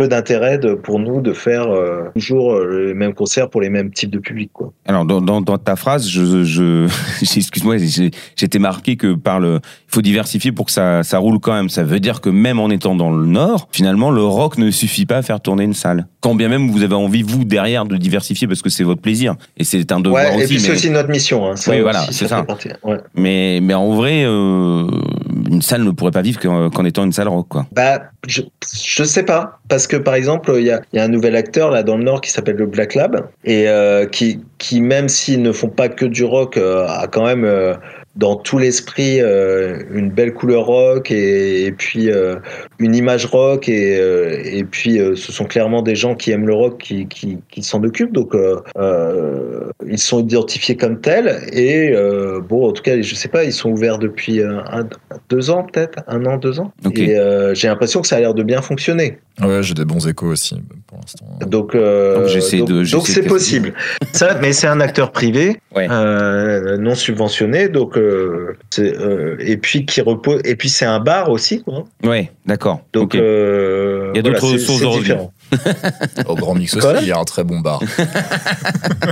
[0.00, 3.90] Peu d'intérêt pour nous de faire euh, toujours euh, les mêmes concerts pour les mêmes
[3.92, 4.72] types de publics, quoi.
[4.86, 6.86] Alors dans, dans, dans ta phrase, je, je
[7.36, 11.38] excuse-moi, j'ai- j'étais marqué que par le, il faut diversifier pour que ça, ça roule
[11.38, 11.68] quand même.
[11.68, 15.04] Ça veut dire que même en étant dans le Nord, finalement, le rock ne suffit
[15.04, 16.06] pas à faire tourner une salle.
[16.20, 19.34] Quand bien même vous avez envie vous derrière de diversifier parce que c'est votre plaisir
[19.58, 20.46] et c'est un devoir Ouais, et aussi.
[20.54, 21.46] puis c'est mais- aussi notre mission.
[21.46, 22.38] Hein, ça Oui, aussi, voilà, c'est ça.
[22.38, 22.68] fait partie.
[22.84, 22.96] Ouais.
[23.14, 24.86] Mais, mais en vrai, euh,
[25.50, 27.66] une salle ne pourrait pas vivre qu'en étant une salle rock, quoi.
[27.72, 29.58] Bah, je, je sais pas.
[29.68, 31.96] Parce que par exemple, il y a, il y a un nouvel acteur là dans
[31.96, 35.68] le Nord qui s'appelle le Black Lab et euh, qui, qui, même s'ils ne font
[35.68, 37.74] pas que du rock, euh, a quand même euh,
[38.16, 42.36] dans tout l'esprit euh, une belle couleur rock et, et puis euh,
[42.80, 46.54] une image rock et, euh, et puis ce sont clairement des gens qui aiment le
[46.54, 48.12] rock qui, qui, qui s'en occupent.
[48.12, 48.34] Donc
[49.86, 51.94] ils sont identifiés comme tels et
[52.48, 54.88] bon, en tout cas, je sais pas, ils sont ouverts depuis un,
[55.28, 56.72] deux ans peut-être, un an, deux ans.
[56.94, 57.16] Et
[57.54, 59.18] j'ai l'impression que ça a l'air de bien fonctionner.
[59.40, 61.26] Ouais, j'ai des bons échos aussi pour l'instant.
[61.46, 63.72] Donc, Donc, c'est possible.
[64.12, 65.86] Ça, mais c'est un acteur privé, Ouais.
[65.88, 70.40] non subventionné, donc euh, euh, et puis qui repose.
[70.44, 71.84] Et puis c'est un bar aussi, quoi.
[72.04, 72.82] Ouais, d'accord.
[72.92, 73.20] Donc Ok.
[73.20, 75.16] euh, Il y a d'autres sources de revenus.
[76.26, 77.80] Au Grand Mix aussi, il y a un très bon bar.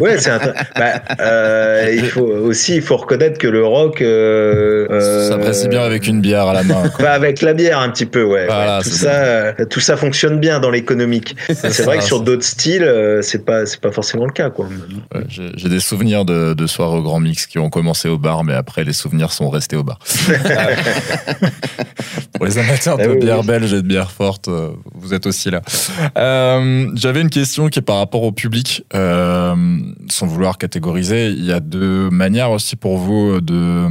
[0.01, 0.39] Ouais, c'est un-
[0.77, 4.01] bah, euh, il faut aussi, il faut reconnaître que le rock.
[4.01, 6.83] Euh, euh, Ça passe bien avec une bière à la main.
[6.95, 7.05] quoi.
[7.07, 8.47] Bah, avec la bière un petit peu, ouais.
[8.47, 8.83] Voilà, ouais.
[8.85, 11.35] Tout ça, euh, tout ça fonctionne bien dans l'économique.
[11.49, 12.89] C'est vrai que sur d'autres styles,
[13.23, 14.67] c'est pas, c'est pas forcément le cas, quoi.
[15.15, 18.45] Ouais, J'ai des souvenirs de, de soirées au Grand Mix qui ont commencé au bar,
[18.45, 19.99] mais après les souvenirs sont restés au bar.
[22.35, 23.47] Pour les amateurs de Ah oui, bière oui.
[23.47, 24.49] belge et de bière forte,
[24.95, 25.61] vous êtes aussi là.
[26.17, 26.28] Euh,
[26.95, 29.55] J'avais une question qui est par rapport au public, euh,
[30.09, 31.29] sans vouloir catégoriser.
[31.31, 33.87] Il y a deux manières aussi pour vous de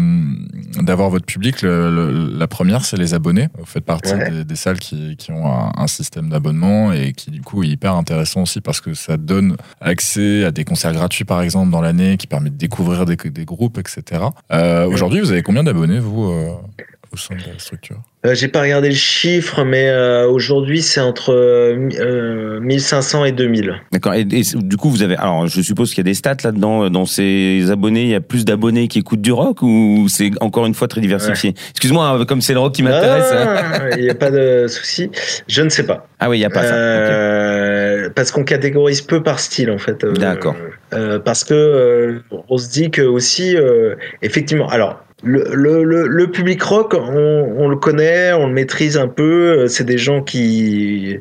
[0.81, 1.61] d'avoir votre public.
[1.63, 3.47] Le- le- la première, c'est les abonnés.
[3.57, 4.29] Vous faites partie Ouais.
[4.31, 7.67] des, des salles qui, qui ont un, un système d'abonnement et qui du coup est
[7.67, 11.81] hyper intéressant aussi parce que ça donne accès à des concerts gratuits par exemple dans
[11.81, 14.21] l'année, qui permet de découvrir des, des groupes, etc.
[14.51, 16.51] Euh, Aujourd'hui, vous avez combien d'abonnés vous euh,
[17.13, 20.99] au sein de la structure Euh, J'ai pas regardé le chiffre, mais euh, aujourd'hui c'est
[20.99, 23.75] entre euh, euh, 1500 et 2000.
[23.91, 24.13] D'accord.
[24.15, 25.15] Et, et du coup, vous avez.
[25.15, 26.89] Alors, je suppose qu'il y a des stats là-dedans.
[26.89, 30.65] Dans ces abonnés, il y a plus d'abonnés qui écoutent du rock ou c'est encore
[30.65, 33.31] une fois très diversifié Excuse-moi, hein, comme c'est le rock qui m'intéresse.
[33.31, 33.55] hein.
[33.73, 35.09] Ah, Il n'y a pas de souci.
[35.47, 36.07] Je ne sais pas.
[36.19, 36.69] Ah oui, il y a pas ça.
[36.73, 37.11] Ok.
[37.11, 40.03] Euh, Parce qu'on catégorise peu par style en fait.
[40.03, 40.55] Euh, D'accord.
[40.93, 44.67] euh, parce que euh, on se dit que aussi, euh, effectivement.
[44.69, 45.03] Alors.
[45.23, 49.67] Le, le, le, public rock, on, on le connaît, on le maîtrise un peu.
[49.67, 51.17] C'est des gens qui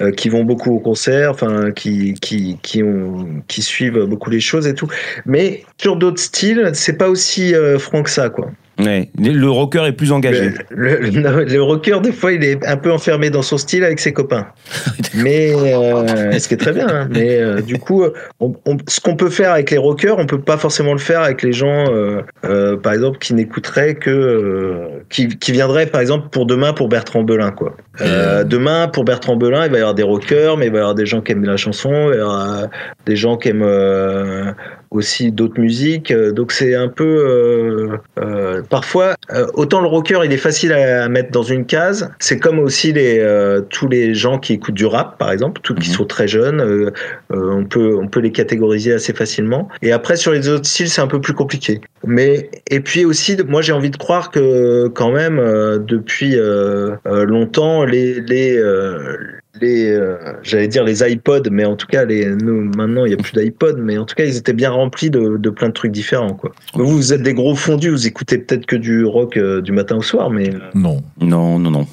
[0.00, 4.40] euh, qui vont beaucoup au concert, enfin qui qui qui ont qui suivent beaucoup les
[4.40, 4.88] choses et tout.
[5.24, 8.50] Mais sur d'autres styles, c'est pas aussi euh, franc que ça, quoi.
[8.78, 9.10] Ouais.
[9.18, 10.52] Le rocker est plus engagé.
[10.70, 13.98] Le, le, le rocker, des fois, il est un peu enfermé dans son style avec
[13.98, 14.46] ses copains.
[15.14, 16.86] Mais euh, ce qui est très bien.
[16.88, 17.08] hein.
[17.10, 18.04] Mais euh, du coup,
[18.38, 21.20] on, on- ce qu'on peut faire avec les rockers, on peut pas forcément le faire
[21.22, 26.00] avec les gens, euh, euh, par exemple, qui n'écouteraient que, euh, qui, qui viendraient, par
[26.00, 27.76] exemple, pour demain pour Bertrand Belin, quoi.
[28.00, 30.80] Euh, demain, pour Bertrand Belin, il va y avoir des rockers, mais il va y
[30.80, 32.66] avoir des gens qui aiment la chanson, il va y avoir euh,
[33.06, 34.52] des gens qui aiment euh,
[34.90, 36.10] aussi d'autres musiques.
[36.10, 40.72] Euh, Donc c'est un peu, euh, euh, parfois, euh, autant le rocker, il est facile
[40.72, 42.10] à mettre dans une case.
[42.18, 45.74] C'est comme aussi les euh, tous les gens qui écoutent du rap, par exemple, tous
[45.74, 45.96] qui Mhm.
[45.96, 46.60] sont très jeunes.
[46.60, 46.90] euh,
[47.32, 49.68] euh, on peut on peut les catégoriser assez facilement.
[49.82, 51.80] Et après sur les autres styles, c'est un peu plus compliqué.
[52.06, 56.36] Mais et puis aussi, moi j'ai envie de croire que quand même euh, depuis
[57.04, 59.16] longtemps les les euh,
[59.60, 63.14] les euh, j'allais dire les iPods mais en tout cas les nous maintenant il y
[63.14, 65.72] a plus d'iPod mais en tout cas ils étaient bien remplis de, de plein de
[65.72, 69.36] trucs différents quoi vous vous êtes des gros fondus vous écoutez peut-être que du rock
[69.36, 71.02] euh, du matin au soir mais euh, Non.
[71.20, 71.86] Non, non, non.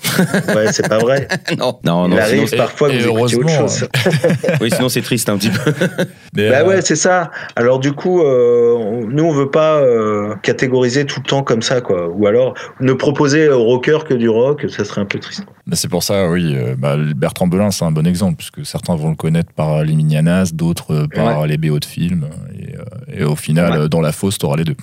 [0.56, 2.17] ouais c'est pas vrai non, non, il non.
[2.17, 3.88] arrive Sinon, parfois que vous autre chose
[4.62, 5.71] oui, sinon c'est triste un petit peu.
[6.36, 9.78] Mais, bah euh, ouais c'est ça alors du coup euh, on- nous on veut pas
[9.82, 14.13] euh, catégoriser tout le temps comme ça quoi ou alors ne proposer au rocker que
[14.13, 17.47] du rock ça serait un peu triste Mais c'est pour ça, oui, euh, bah, Bertrand
[17.55, 21.07] Belin, c'est un bon exemple, puisque certains vont le connaître par les Minianas, d'autres euh,
[21.07, 22.25] par les BO de films,
[22.57, 23.77] et, euh, et au final, Ouais.
[23.79, 24.75] euh, dans la fosse, t'auras les deux.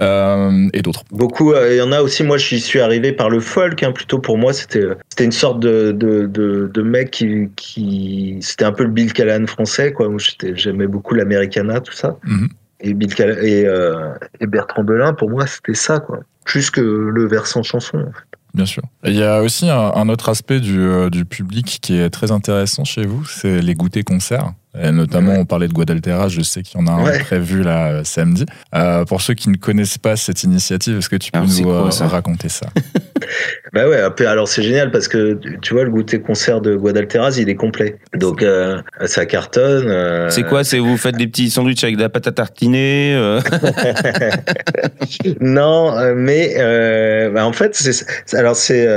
[0.00, 1.04] Euh, et d'autres.
[1.10, 2.22] Beaucoup, euh, il y en a aussi.
[2.22, 3.82] Moi, je suis arrivé par le folk.
[3.82, 4.84] Hein, plutôt pour moi, c'était
[5.20, 9.46] une sorte de de, de, de mec qui qui c'était un peu le Bill Callahan
[9.46, 10.08] français, quoi.
[10.54, 12.16] J'aimais beaucoup l'Americana, tout ça.
[12.24, 12.48] Mhm.
[12.82, 16.20] Et Bill Callahan, et, euh, et Bertrand Belin, pour moi, c'était ça, quoi.
[16.44, 17.98] Plus que le versant chanson.
[17.98, 18.29] en fait.
[18.54, 18.82] Bien sûr.
[19.04, 22.32] Et Il y a aussi un, autre aspect du, euh, du public qui est très
[22.32, 24.52] intéressant chez vous, c'est les goûters concerts.
[24.78, 25.38] Et notamment, Ouais.
[25.38, 27.18] on parlait de Guadaltera, je sais qu'il y en a un Ouais.
[27.18, 28.46] prévu là euh, samedi.
[28.74, 31.62] Euh, pour ceux qui ne connaissent pas cette initiative, est-ce que tu peux Alors, c'est
[31.62, 32.66] nous quoi, euh, ça raconter ça?
[33.72, 34.00] Bah ouais.
[34.26, 37.98] Alors c'est génial parce que tu vois le goûter concert de Guadalteras, il est complet.
[38.16, 39.86] Donc euh, ça cartonne.
[39.88, 43.14] euh, C'est quoi C'est vous faites des petits sandwichs avec de la pâte à tartiner
[43.14, 43.40] euh,
[45.40, 48.88] non, mais euh, bah, en fait, c'est alors c'est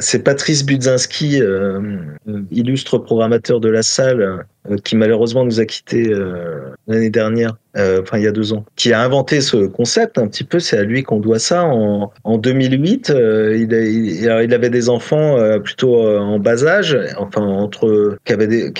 [0.00, 1.80] c'est Patrice Budzinski, euh,
[2.50, 4.44] illustre programmateur de la salle,
[4.84, 8.64] qui malheureusement nous a quittés euh, l'année dernière, euh, enfin il y a deux ans,
[8.76, 10.58] qui a inventé ce concept un petit peu.
[10.58, 11.64] C'est à lui qu'on doit ça.
[11.64, 18.18] En, en 2008, euh, il, avait des enfants euh, plutôt en bas âge, enfin entre
[18.24, 18.32] qui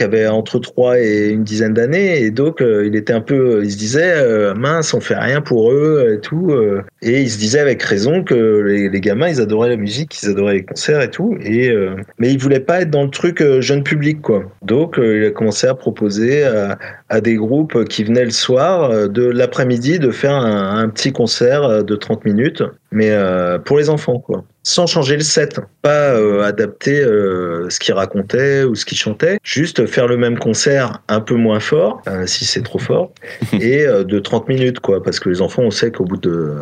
[0.02, 3.78] avaient, entre 3 et une dizaine d'années, et donc il était un peu, il se
[3.78, 6.54] disait mince, on fait rien pour eux et tout,
[7.00, 10.54] et il se disait avec raison que les, gamins ils adoraient la musique, ils adoraient
[10.54, 11.74] les concerts et tout, et
[12.18, 14.44] mais il voulait pas être dans le truc jeune public quoi.
[14.62, 16.78] Donc il a commencé à proposer à,
[17.12, 21.62] à des groupes qui venaient le soir euh, de l'après-midi de faire un, petit concert
[21.62, 24.44] euh, de 30 minutes, mais euh, pour les enfants quoi.
[24.64, 29.38] Sans changer le set, pas euh, adapter euh, ce qu'il racontait ou ce qu'il chantait,
[29.42, 33.12] juste faire le même concert un peu moins fort, euh, si c'est trop fort,
[33.52, 36.54] et de 30 minutes quoi, parce que les enfants on sait qu'au bout de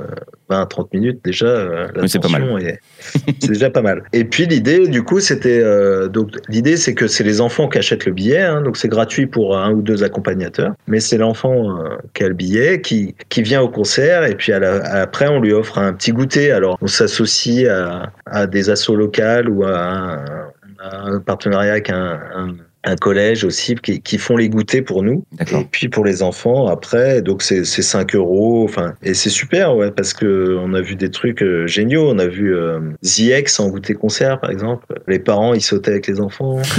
[0.48, 1.66] 20-30 minutes déjà,
[2.00, 2.40] Oui, c'est pas mal.
[2.42, 2.80] l'attention est-
[3.40, 4.02] c'est déjà pas mal.
[4.14, 5.62] Et puis l'idée, du coup, c'était
[6.08, 9.26] donc l'idée, c'est que c'est les enfants qui achètent le billet, hein, donc c'est gratuit
[9.26, 11.78] pour un ou deux accompagnateurs, mais c'est l'enfant
[12.14, 15.40] qui a le billet, qui qui vient au concert, et puis à la- après on
[15.40, 16.50] lui offre un petit goûter.
[16.50, 17.89] Alors on s'associe à,
[18.26, 24.18] à des assos locales ou à un, partenariat avec un- un collège aussi qui, qui
[24.18, 25.24] font les goûters pour nous.
[25.40, 29.76] Et puis pour les enfants après donc c'est c'est 5 euros enfin et c'est super
[29.76, 32.10] ouais parce que on a vu des trucs euh, géniaux.
[32.10, 34.86] On a vu euh, The X en goûter concert par exemple.
[35.06, 36.60] Les parents ils sautaient avec les enfants.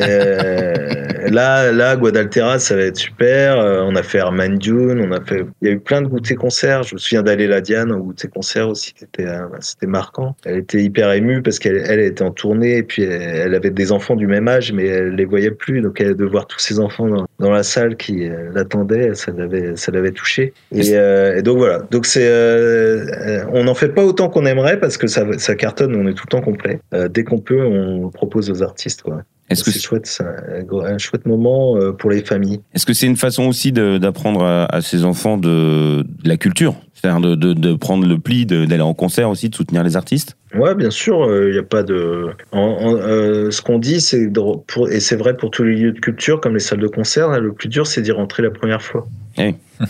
[0.00, 3.58] Euh, là là Guadaltera ça va être super.
[3.58, 6.34] On a fait Herman Dune on a fait il y a eu plein de goûter
[6.34, 6.82] concerts.
[6.84, 10.36] Je me souviens d'aller la Diane en goûter concert aussi c'était euh, c'était marquant.
[10.44, 13.70] Elle était hyper émue parce qu'elle elle était en tournée et puis elle, elle avait
[13.70, 15.80] des enfants du même âge mais elle les voyait plus.
[15.80, 19.32] Donc elle de voir tous ces enfants dans, dans la salle qui euh, l'attendaient ça
[19.32, 20.52] l'avait ça l'avait touché.
[20.72, 21.78] Et, euh, et donc voilà.
[21.90, 25.54] Donc c'est euh, euh, on n'en fait pas autant qu'on aimerait parce que ça ça
[25.54, 26.80] cartonne on est tout le temps complet.
[26.94, 30.98] Euh, dès qu'on peut on propose aux artistes quoi Est-ce que c'est chouette c'est un,
[30.98, 34.64] chouette moment euh, pour les familles est-ce que c'est une façon aussi de- d'apprendre à,
[34.66, 36.74] à ces enfants de, de la culture?
[36.94, 39.96] C'est-à-dire de, de, de prendre le pli de- d'aller en concert aussi, de soutenir les
[39.96, 40.36] artistes?
[40.54, 42.26] Ouais, bien sûr, il n'y a pas de.
[42.52, 45.74] en- en- euh, ce qu'on dit, c'est de- pour, et c'est vrai pour tous les
[45.76, 48.42] lieux de culture, comme les salles de concert, là, le plus dur, c'est d'y rentrer
[48.42, 49.06] la première fois.
[49.38, 49.54] Oui.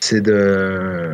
[0.00, 1.10] c'est de,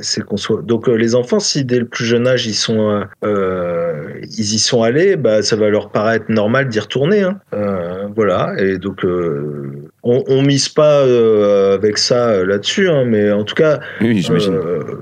[0.00, 0.62] c'est qu'on soit.
[0.62, 4.54] Donc euh, les enfants, si dès le plus jeune âge ils sont, euh, euh, ils
[4.54, 7.22] y sont allés, bah ça va leur paraître normal d'y retourner.
[7.22, 7.40] Hein.
[7.54, 8.54] Euh, voilà.
[8.58, 13.54] Et donc euh, on, on mise pas euh, avec ça là-dessus, hein, mais en tout
[13.54, 14.22] cas, Oui,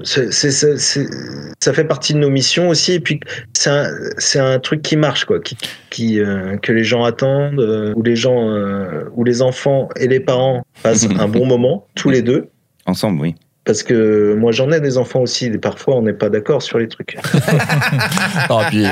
[0.04, 1.06] c'est- c'est- c'est-
[1.60, 2.94] ça fait partie de nos missions aussi.
[2.94, 3.20] Et puis,
[3.52, 5.56] c'est un, c'est un truc qui marche, quoi, qui,
[5.90, 7.60] qui, euh, que les gens attendent,
[7.96, 12.10] où les gens, euh, où les enfants et les parents passent un bon moment, tous
[12.10, 12.46] les deux.
[12.88, 13.34] Ensemble, oui.
[13.64, 15.44] Parce que moi, j'en ai des enfants aussi.
[15.44, 17.18] Et parfois, on n'est pas d'accord sur les trucs.
[18.50, 18.86] Ah, puis,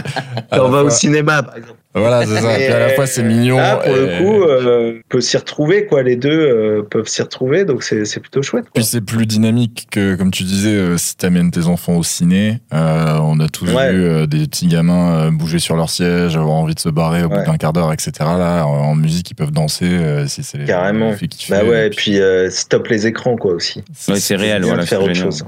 [0.52, 1.78] on va au cinéma, par exemple.
[1.96, 2.58] Voilà, c'est ça.
[2.58, 3.56] Et puis à la fois, c'est mignon.
[3.56, 6.02] Là, pour le coup, euh, peut s'y retrouver, quoi.
[6.02, 8.64] Les deux euh, peuvent s'y retrouver, donc c'est plutôt chouette.
[8.64, 8.72] Quoi.
[8.74, 12.60] Puis c'est plus dynamique que, comme tu disais, euh, si t'amènes tes enfants au ciné.
[12.74, 13.92] Euh, on a tous Ouais.
[13.92, 17.24] vu euh, des petits gamins euh, bouger sur leur siège, avoir envie de se barrer
[17.24, 18.12] au bout d'un quart d'heure, etc.
[18.20, 19.86] Là, en musique, ils peuvent danser.
[19.86, 21.10] euh, si c'est Carrément.
[21.20, 23.82] les Bah ouais, et puis euh, stop les écrans, quoi, aussi.
[24.08, 24.84] Ouais, c'est réel, voilà.
[24.84, 25.32] faire c'est autre génial.
[25.32, 25.44] chose.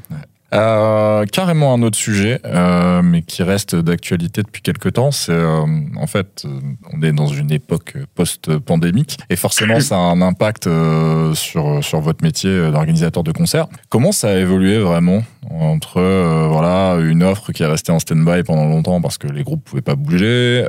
[0.54, 5.10] Euh, carrément un autre sujet, euh, mais qui reste d'actualité depuis quelques temps.
[5.10, 6.60] C'est euh, en fait, euh,
[6.92, 12.00] on est dans une époque post-pandémique et forcément, ça a un impact euh, sur sur
[12.00, 13.66] votre métier d'organisateur de concert.
[13.90, 18.42] Comment ça a évolué vraiment entre euh, voilà une offre qui est restée en stand-by
[18.42, 20.64] pendant longtemps parce que les groupes pouvaient pas bouger.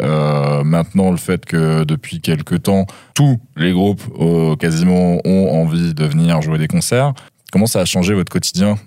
[0.65, 4.01] maintenant, le fait que depuis quelques temps, tous les groupes
[4.59, 7.13] quasiment ont envie de venir jouer des concerts.
[7.51, 8.77] Comment ça a changé votre quotidien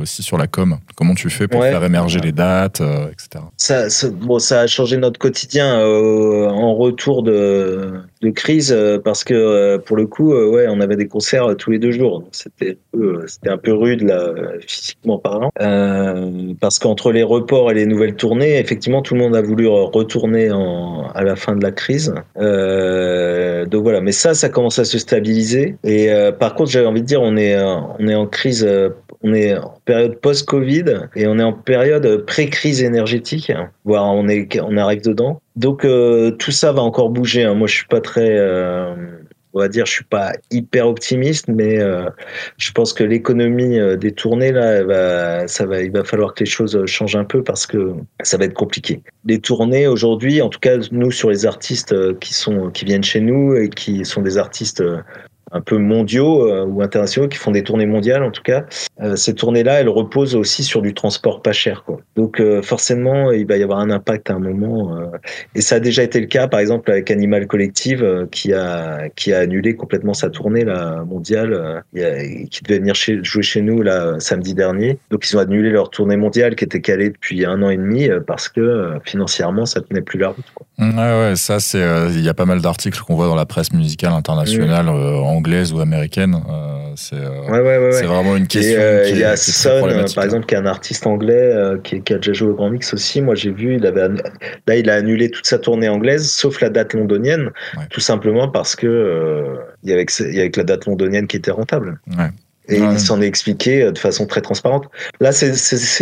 [0.00, 1.70] aussi sur la com Comment tu fais pour Ouais.
[1.70, 3.44] faire émerger les dates, euh, etc.
[3.56, 8.98] Ça, ça- bon, ça a changé notre quotidien euh, en retour de, de crise euh,
[9.02, 11.78] parce que euh, pour le coup, euh, ouais, on avait des concerts euh, tous les
[11.78, 12.24] deux jours.
[12.32, 17.12] C'était un peu, euh, c'était un peu rude là, euh, physiquement parlant, Euh, parce qu'entre
[17.12, 21.08] les reports et les nouvelles tournées, effectivement, tout le monde a voulu euh, retourner en,
[21.14, 22.14] à la fin de la crise.
[22.38, 25.76] Euh, donc voilà, mais ça, ça commence à se stabiliser.
[25.84, 28.64] Et euh, par contre, j'avais envie de dire, on est, euh, on est en crise.
[29.24, 30.84] On est en période post-Covid
[31.16, 33.50] et on est en période pré-crise énergétique,
[33.84, 35.40] voire on est, on arrive dedans.
[35.56, 37.42] Donc euh, tout ça va encore bouger.
[37.42, 37.54] hein.
[37.54, 38.94] Moi, je suis pas très, euh,
[39.54, 42.10] on va dire, je suis pas hyper optimiste, mais euh,
[42.58, 46.84] je pense que l'économie des tournées là, ça va, il va falloir que les choses
[46.84, 49.02] changent un peu parce que ça va être compliqué.
[49.24, 53.20] Les tournées aujourd'hui, en tout cas nous sur les artistes qui sont, qui viennent chez
[53.20, 54.82] nous et qui sont des artistes
[55.52, 58.64] un peu mondiaux euh, ou internationaux qui font des tournées mondiales en tout cas.
[59.02, 61.84] Euh, ces tournées-là, elles reposent aussi sur du transport pas cher.
[61.84, 62.00] Quoi.
[62.16, 64.96] Donc euh, forcément, il va y avoir un impact à un moment.
[64.96, 65.06] euh,
[65.54, 69.32] et ça a déjà été le cas, par exemple, avec Animal Collective, qui a qui
[69.32, 73.82] a annulé complètement sa tournée là, mondiale, a- qui devait venir chez, jouer chez nous
[73.82, 74.98] là samedi dernier.
[75.10, 78.08] Donc ils ont annulé leur tournée mondiale qui était calée depuis un an et demi
[78.26, 80.44] parce que financièrement, ça tenait plus la route.
[80.54, 80.66] Quoi.
[80.78, 81.82] Ouais, ouais, ça, c'est.
[82.10, 85.72] Il y a pas mal d'articles qu'on voit dans la presse musicale internationale, euh, anglaise
[85.72, 86.36] ou américaine.
[86.48, 88.72] euh, c'est euh, Ouais, ouais, c'est vraiment une question.
[88.80, 90.24] Et euh, il y a Son, par hein.
[90.24, 93.20] exemple, qui est un artiste anglais qui, qui a déjà joué au Grand Mix aussi.
[93.20, 94.22] Moi, j'ai vu, il avait annu-
[94.66, 97.50] là, il a annulé toute sa tournée anglaise, sauf la date londonienne,
[97.90, 101.26] tout simplement parce que il y avait que- il y avait que la date londonienne
[101.26, 101.98] qui était rentable.
[102.16, 102.30] Ouais.
[102.68, 102.92] Et Ouais.
[102.94, 104.86] il s'en est expliqué euh, de façon très transparente.
[105.20, 105.54] Là, c'est-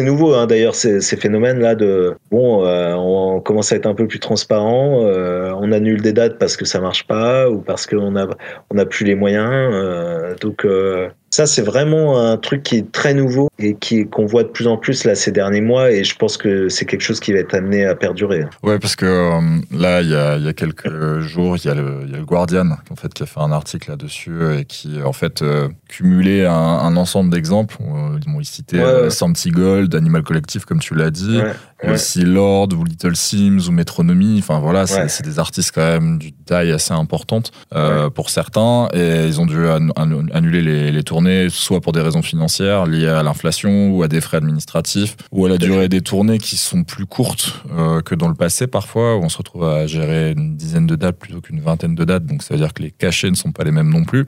[0.02, 4.06] nouveau, hein, d'ailleurs, ces, ces phénomènes-là de bon, euh, on commence à être un peu
[4.06, 8.14] plus transparent, euh, on annule des dates parce que ça marche pas ou parce qu'on
[8.16, 8.26] a
[8.70, 9.50] on a plus les moyens.
[9.50, 14.26] euh, donc euh, ça, c'est vraiment un truc qui est très nouveau et qui qu'on
[14.26, 15.90] voit de plus en plus là ces derniers mois.
[15.90, 18.44] Et je pense que c'est quelque chose qui va être amené à perdurer.
[18.62, 19.40] Ouais, parce que euh,
[19.70, 22.14] là, il y a, il y a quelques jours, il y, a le, il y
[22.14, 25.14] a le Guardian en fait, qui a fait un article là-dessus euh, et qui, en
[25.14, 27.76] fait, euh, cumulait un, un ensemble d'exemples.
[27.80, 29.10] Ils m'ont cité Ouais, ouais.
[29.10, 31.38] Santi Gold, Animal Collective, comme tu l'as dit.
[31.38, 31.94] Ouais, Il y a ouais.
[31.96, 34.36] aussi Lord ou Little Sims ou Metronomy.
[34.38, 35.08] Enfin voilà, c'est Ouais.
[35.08, 38.88] c'est des artistes quand même d'une taille assez importante euh, pour certains.
[38.94, 42.86] Et ils ont dû an- an- annuler les, les tournées, soit pour des raisons financières
[42.86, 46.56] liées à l'inflation ou à des frais administratifs, ou à la durée des tournées qui
[46.56, 50.32] sont plus courtes euh, que dans le passé parfois, où on se retrouve à gérer
[50.36, 52.26] une dizaine de dates plutôt qu'une vingtaine de dates.
[52.26, 54.26] Donc ça veut dire que les cachets ne sont pas les mêmes non plus.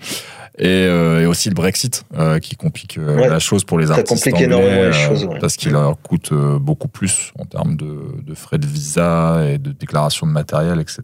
[0.58, 3.28] Et, euh, et aussi le Brexit euh, qui complique euh, Ouais.
[3.28, 5.38] la chose pour les Ça artistes complique anglais, énormément les euh, choses, ouais.
[5.40, 9.58] parce qu'il leur coûte euh, beaucoup plus en termes de, de frais de visa et
[9.58, 11.02] de déclaration de matériel, etc.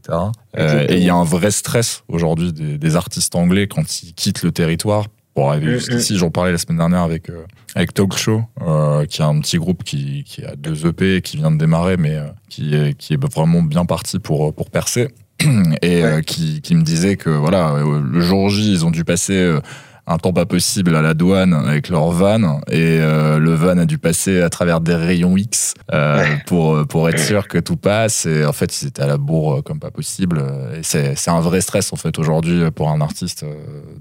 [0.57, 4.43] Et il y a un vrai stress aujourd'hui des, des artistes anglais quand ils quittent
[4.45, 5.07] le territoire.
[5.35, 7.45] Pour arriver Mm, jusqu'ici, j'en parlais la semaine dernière avec euh,
[7.77, 11.37] avec Talk Show, euh, qui est un petit groupe qui, qui a deux EP qui
[11.37, 15.09] vient de démarrer, mais qui est qui est vraiment bien parti pour pour percer
[15.83, 19.05] et euh, qui, qui me disait que voilà euh, le jour J ils ont dû
[19.05, 19.61] passer euh,
[20.07, 23.85] un temps pas possible à la douane avec leur van et euh, le van a
[23.85, 28.27] dû passer à travers des rayons X euh, pour pour être sûr que tout passe
[28.27, 31.15] et en fait ils étaient à la bourre euh, comme pas possible euh, et c'est
[31.17, 33.55] c'est un vrai stress en fait aujourd'hui pour un artiste euh,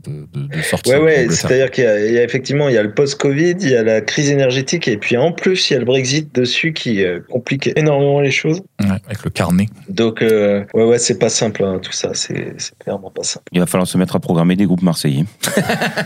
[0.06, 1.38] de, de, de sortir Ouais, ouais, d'Angleterre.
[1.48, 3.76] c'est-à-dire qu'il y, a- il y a effectivement il y a le post-Covid, il y
[3.76, 7.04] a la crise énergétique, et puis en plus il y a le Brexit dessus qui
[7.04, 8.62] euh, complique énormément les choses.
[8.82, 12.54] Ouais, avec le carnet Donc euh, ouais, ouais, c'est pas simple hein, tout ça, c'est
[12.58, 13.46] c'est clairement pas simple.
[13.52, 15.26] Il va falloir se mettre à programmer des groupes marseillais.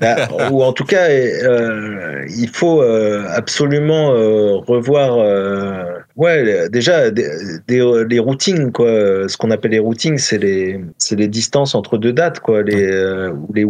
[0.00, 5.18] Bah, ou en tout cas, euh, il faut euh, absolument euh, revoir
[6.18, 7.28] Ouais, déjà, des,
[7.68, 9.28] des- les routings, quoi.
[9.28, 10.80] Ce qu'on appelle les routings, c'est les,
[11.12, 12.62] les distances entre deux dates, quoi.
[12.62, 13.64] Les, euh, ou les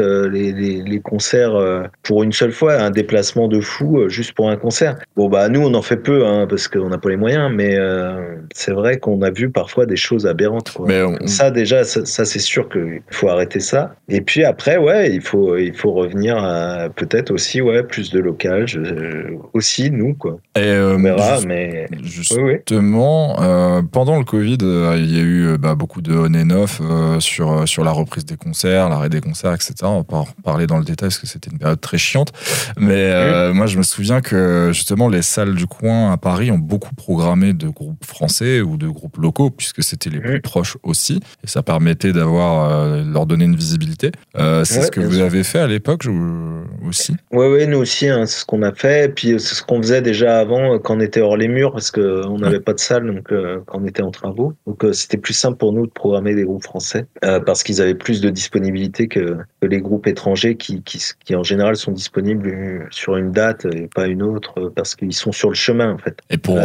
[0.00, 4.08] euh, les, les, les concerts euh, pour une seule fois, un déplacement de fou euh,
[4.08, 4.96] juste pour un concert.
[5.16, 7.76] Bon, bah, nous, on en fait peu, hein, parce qu'on n'a pas les moyens, mais
[7.76, 10.86] euh, c'est vrai qu'on a vu parfois des choses aberrantes, quoi.
[10.86, 13.96] Mais on- Ça, déjà, ça, ça, c'est sûr qu'il faut arrêter ça.
[14.08, 18.20] Et puis après, ouais, il faut, il faut revenir à peut-être aussi, ouais, plus de
[18.20, 20.38] local, je- aussi, nous, quoi.
[20.56, 21.88] Et, euh, On verra, juste- mais.
[21.90, 22.52] Oui, oui.
[22.58, 26.34] Justement, euh, pendant le Covid, euh, il y a eu euh, bah, beaucoup de on
[26.34, 29.74] and off euh, sur, sur la reprise des concerts, l'arrêt des concerts, etc.
[29.82, 32.32] On va pas en parler dans le détail parce que c'était une période très chiante.
[32.76, 36.94] Mais moi, je me souviens que justement, les salles du coin à Paris ont beaucoup
[36.94, 41.20] programmé de groupes français ou de groupes locaux, puisque c'était les plus proches aussi.
[41.44, 44.12] Et ça permettait d'avoir, leur donner une visibilité.
[44.36, 45.24] C'est ce que vous sûr.
[45.24, 46.06] avez fait à l'époque
[46.86, 47.14] aussi?
[47.32, 49.14] Ouais, ouais, nous aussi, hein, c'est ce qu'on a fait.
[49.14, 51.90] Puis euh, c'est ce qu'on faisait déjà avant, quand on était hors les murs, parce
[51.90, 54.54] qu'on n'avait pas de salle, donc euh, quand on était en travaux.
[54.66, 57.80] Donc euh, c'était plus simple pour nous de programmer des groupes français, euh, parce qu'ils
[57.80, 61.92] avaient plus de disponibilité que, que les groupes étrangers qui, qui, qui en général sont
[61.92, 65.98] disponibles sur une date et pas une autre, parce qu'ils sont sur le chemin en
[65.98, 66.18] fait.
[66.30, 66.58] Et pour,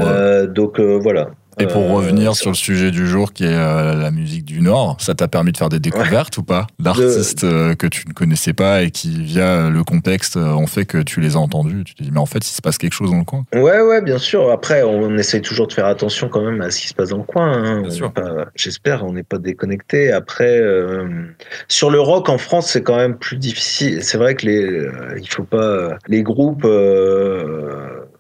[0.48, 1.32] donc voilà.
[1.60, 4.62] Et pour Euh, revenir sur le sujet du jour qui est euh, la musique du
[4.62, 6.68] Nord, ça t'a permis de faire des découvertes ou pas?
[6.80, 11.00] D'artistes euh, que tu ne connaissais pas et qui, via le contexte, ont fait que
[11.00, 11.84] tu les as entendus.
[11.84, 13.44] Tu te dis, mais en fait, il se passe quelque chose dans le coin.
[13.56, 14.52] Ouais, ouais, bien sûr.
[14.52, 17.18] Après, on essaye toujours de faire attention quand même à ce qui se passe dans
[17.18, 17.52] le coin.
[17.52, 17.84] hein.
[18.56, 20.12] J'espère, on n'est pas déconnecté.
[20.12, 20.62] Après,
[21.68, 24.04] sur le rock en France, c'est quand même plus difficile.
[24.04, 24.88] C'est vrai que les,
[25.20, 26.68] il faut pas les groupes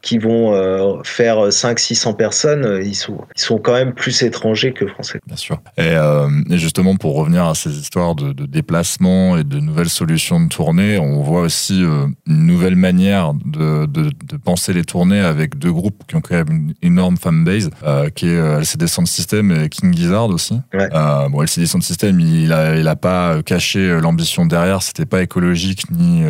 [0.01, 4.21] qui vont euh, faire 5 600 personnes, euh, ils sont, ils sont quand même plus
[4.21, 5.19] étrangers que français.
[5.25, 5.59] Bien sûr.
[5.77, 9.89] Et, euh, et justement, pour revenir à ces histoires de, de déplacement et de nouvelles
[9.89, 14.83] solutions de tournée, on voit aussi euh, une nouvelle manière de, de, de penser les
[14.83, 17.69] tournées avec deux groupes qui ont quand même une énorme fanbase,
[18.15, 20.59] qui est LCD Sound System et King Gizzard aussi.
[20.73, 20.89] Ouais.
[21.29, 25.89] Bon, LCD Sound System, il a, il a pas caché l'ambition derrière, c'était pas écologique
[25.91, 26.23] ni,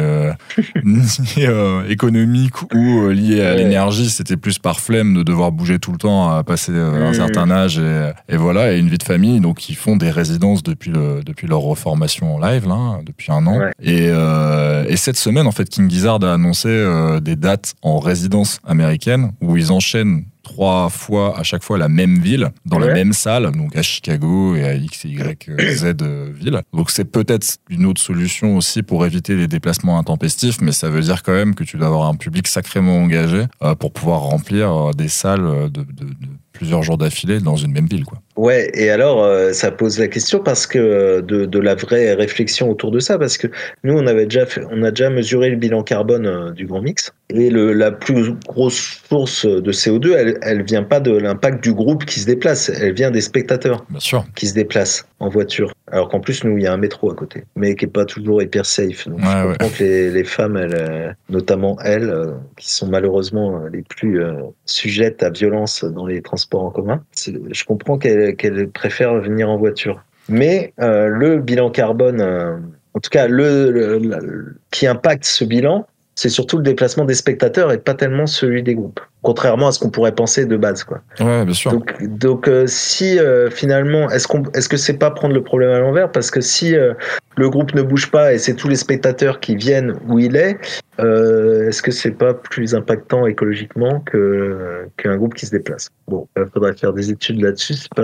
[0.84, 1.44] ni
[1.90, 3.57] économique ou lié à.
[3.58, 7.14] L'énergie, c'était plus par flemme de devoir bouger tout le temps à passer euh, un
[7.14, 10.64] certain âge et, et voilà, et une vie de famille, donc ils font des résidences
[10.64, 13.60] depuis, le, depuis leur reformation en live, là, depuis un an.
[13.60, 13.72] Ouais.
[13.82, 18.00] Et, euh, et cette semaine, en fait, King Gizzard a annoncé euh, des dates en
[18.00, 22.88] résidence américaine où ils enchaînent trois fois à chaque fois la même ville dans la
[22.94, 25.46] même salle donc à Chicago et à X Y
[25.76, 26.62] Z euh, ville.
[26.74, 31.02] Donc c'est peut-être une autre solution aussi pour éviter les déplacements intempestifs mais ça veut
[31.02, 34.66] dire quand même que tu dois avoir un public sacrément engagé euh, pour pouvoir remplir
[34.72, 38.70] euh, des salles de, de- de plusieurs jours d'affilée dans une même ville quoi Ouais,
[38.76, 42.70] et alors euh, ça pose la question parce que euh, de, de la vraie réflexion
[42.70, 43.48] autour de ça, parce que
[43.84, 46.82] nous on avait déjà fait, on a déjà mesuré le bilan carbone euh, du Grand
[46.82, 51.64] Mix et le, la plus grosse source de CO2, elle, elle vient pas de l'impact
[51.64, 55.30] du groupe qui se déplace, elle vient des spectateurs bien sûr qui se déplacent en
[55.30, 55.74] voiture.
[55.92, 58.06] Alors qu'en plus nous il y a un métro à côté, mais qui est pas
[58.06, 59.08] toujours hyper safe.
[59.08, 59.54] Donc Ouais, je ouais.
[59.54, 62.14] comprends que les, les femmes, elles, notamment elles,
[62.56, 64.22] qui sont malheureusement les plus
[64.66, 69.58] sujettes à violence dans les transports en commun, je comprends qu'elles qu'elles préfèrent venir en
[69.58, 70.04] voiture.
[70.30, 72.58] Mais euh, le bilan carbone, euh,
[72.94, 77.78] en tout cas le- qui impacte ce bilan, c'est surtout le déplacement des spectateurs et
[77.78, 79.00] pas tellement celui des groupes.
[79.24, 81.02] Contrairement à ce qu'on pourrait penser de base, quoi.
[81.20, 85.10] ouais bien sûr Donc, donc euh, si euh, finalement, est-ce qu'on, est-ce que c'est pas
[85.10, 86.12] prendre le problème à l'envers?
[86.12, 86.94] Parce que si euh,
[87.36, 90.58] le groupe ne bouge pas et c'est tous les spectateurs qui viennent où il est,
[91.00, 95.90] est-ce que c'est pas plus impactant écologiquement que qu'un groupe qui se déplace?
[96.08, 97.74] Bon, il faudrait faire des études là-dessus.
[97.74, 98.04] C'est pas,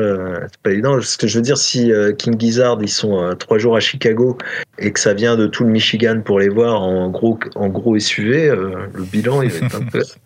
[0.52, 1.02] c'est pas évident.
[1.02, 4.38] Ce que je veux dire, si King Gizzard ils sont trois jours à Chicago
[4.78, 7.98] et que ça vient de tout le Michigan pour les voir en gros en gros
[7.98, 10.04] SUV, le bilan il va être un peu.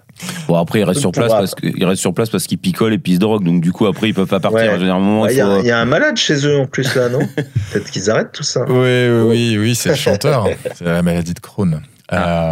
[0.47, 2.93] Bon, après, il reste sur place parce que, il reste sur place parce qu'il picole
[2.93, 3.43] et puis il se drogue.
[3.43, 4.59] Donc, du coup, après, ils peuvent pas partir.
[4.71, 4.77] Ouais.
[4.77, 7.09] Moment, Il y, a- faut- il y a un malade chez eux en plus là,
[7.09, 7.19] non
[7.71, 8.65] Peut-être qu'ils arrêtent tout ça.
[8.67, 8.75] oui
[9.09, 11.79] oui oui, oui c'est le chanteur c'est la maladie de Crohn Euh,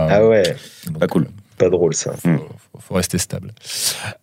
[0.10, 0.44] Ah ouais,
[1.00, 1.28] Pas cool.
[1.58, 2.12] Pas drôle ça.
[2.14, 3.52] faut, faut- faut rester stable.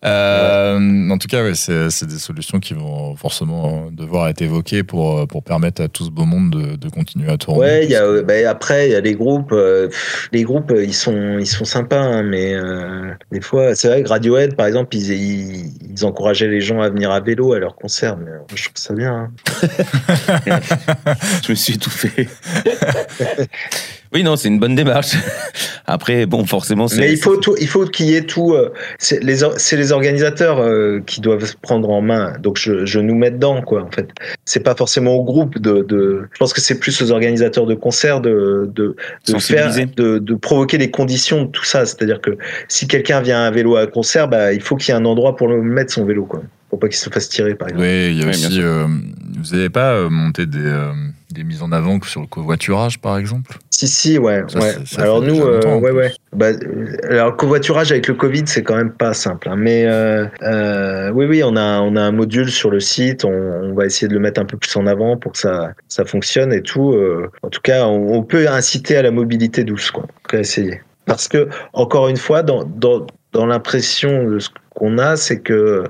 [0.05, 4.83] Euh, En tout cas, ouais, c'est c'est des solutions qui vont forcément devoir être évoquées
[4.83, 7.59] pour, pour permettre à tout ce beau monde de, de continuer à tourner.
[7.59, 9.51] Ouais, il y a, bah, après il y a les groupes.
[9.51, 13.75] euh, pff, les groupes, euh, ils sont, ils sont sympas, hein, mais euh, des fois,
[13.75, 17.19] c'est vrai que Radiohead, par exemple, ils, ils, ils encourageaient les gens à venir à
[17.19, 18.17] vélo à leurs concerts.
[18.17, 19.13] Mais euh, je trouve ça bien.
[19.13, 19.31] hein.
[21.43, 22.27] Je me suis étouffé.
[24.13, 25.13] oui, non, c'est une bonne démarche.
[25.85, 26.99] Après, bon, forcément, c'est.
[26.99, 28.53] Mais il faut tout, il faut qu'il y ait tout.
[28.53, 32.33] euh, c'est les, or- c'est les organisateurs euh, qui doivent se prendre en main.
[32.39, 33.83] Donc je, je nous mets dedans, quoi.
[33.83, 34.09] En fait,
[34.45, 35.81] c'est pas forcément au groupe de.
[35.81, 38.95] de je pense que c'est plus aux organisateurs de concerts de de,
[39.27, 41.85] de faire, de, de provoquer les conditions de tout ça.
[41.85, 42.31] C'est-à-dire que
[42.69, 44.99] si quelqu'un vient à un vélo à un concert, bah il faut qu'il y ait
[44.99, 46.41] un endroit pour le mettre son vélo, quoi.
[46.69, 47.85] Pour pas qu'il se fasse tirer, par exemple.
[47.85, 48.59] Oui, il y a Oui, aussi.
[48.61, 50.91] euh, vous n'avez pas euh, monté des, euh,
[51.33, 54.43] des mises en avant sur le covoiturage, par exemple Si, si, ouais.
[54.47, 54.75] Ça, ouais.
[54.85, 56.11] ça- alors nous, euh, ouais, ouais.
[56.35, 59.49] Bah, euh, alors le covoiturage avec le Covid, c'est quand même pas simple.
[59.49, 59.55] hein.
[59.57, 63.25] Mais euh, euh, oui, oui, on a, on a un module sur le site.
[63.25, 65.73] On, on va essayer de le mettre un peu plus en avant pour que ça,
[65.89, 66.95] ça fonctionne et tout.
[67.41, 70.03] En tout cas, on, on peut inciter à la mobilité douce, quoi.
[70.03, 70.81] Tout cas, essayer.
[71.05, 75.83] Parce que encore une fois, dans, dans, dans l'impression de ce qu'on a, c'est que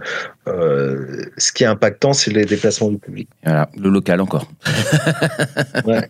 [0.48, 3.30] euh, ce qui est impactant, c'est les déplacements du public.
[3.44, 4.48] Voilà, le local encore.
[5.86, 6.08] Ouais,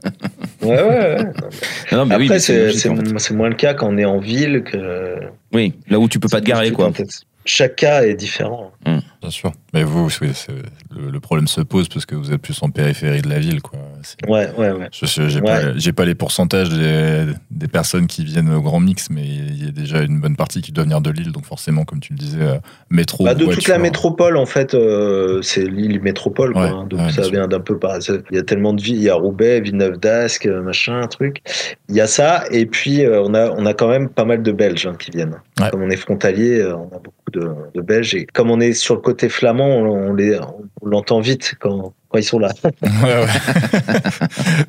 [0.61, 0.83] ouais, ouais.
[0.83, 1.23] ouais.
[1.91, 5.19] Non, non, mais oui, Après, c'est moins le cas quand on est en ville que.
[5.51, 6.91] Oui, là où tu peux pas te garer, quoi.
[7.45, 8.71] Chaque cas est différent.
[8.85, 9.51] Bien sûr.
[9.73, 10.31] Mais vous, oui,
[10.95, 13.61] le, le problème se pose parce que vous êtes plus en périphérie de la ville,
[13.61, 13.79] quoi.
[14.27, 14.89] Ouais, ouais, ouais.
[14.91, 15.91] Je Ouais.
[15.93, 19.71] pas, les pourcentages des, des personnes qui viennent au Grand Mix, mais il y a
[19.71, 22.41] déjà une bonne partie qui doit venir de Lille, donc forcément, comme tu le disais,
[22.41, 22.57] euh,
[22.89, 26.63] métro, Bah, de toute la métropole, en fait, euh, c'est l'île métropole, quoi.
[26.63, 26.85] Ouais, hein.
[26.89, 27.97] donc ouais, ça vient d'un peu par.
[28.31, 28.97] Il y a tellement de villes.
[28.97, 31.41] Il y a Roubaix, Villeneuve d'Ascq, euh, machin, truc.
[31.89, 34.43] Il y a ça, et puis euh, on a on a quand même pas mal
[34.43, 35.39] de Belges hein, qui viennent.
[35.71, 38.95] Comme on est frontalier, on a beaucoup de, de Belges, et comme on est sur
[38.95, 40.15] le côté flamand, on,
[40.81, 42.49] on l'entend vite quand quand ils sont là.
[43.03, 43.27] Ouais, ouais.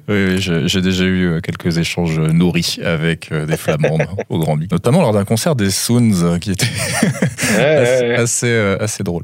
[0.38, 4.72] oui, j'ai déjà eu euh, quelques échanges nourris avec euh, des Flamandes au Grand Mix,
[4.72, 6.66] notamment lors d'un concert des Soons euh, qui était
[7.58, 9.22] assez, assez, euh, assez drôle.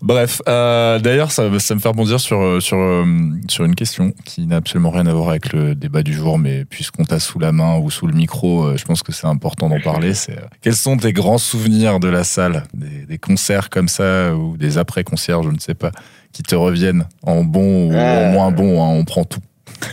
[0.00, 3.04] Bref, euh, d'ailleurs, ça, ça me fait rebondir sur, euh, sur, euh,
[3.48, 6.64] sur une question qui n'a absolument rien à voir avec le débat du jour, mais
[6.64, 9.68] puisqu'on t'a sous la main ou sous le micro, euh, je pense que c'est important
[9.68, 10.14] d'en parler.
[10.14, 14.34] C'est euh, quels sont tes grands souvenirs de la salle, des, des concerts comme ça
[14.34, 15.90] ou des après-concerts, je ne sais pas,
[16.32, 18.20] qui te reviennent en bon ou Ah.
[18.28, 19.40] en moins bon, hein, on prend tout.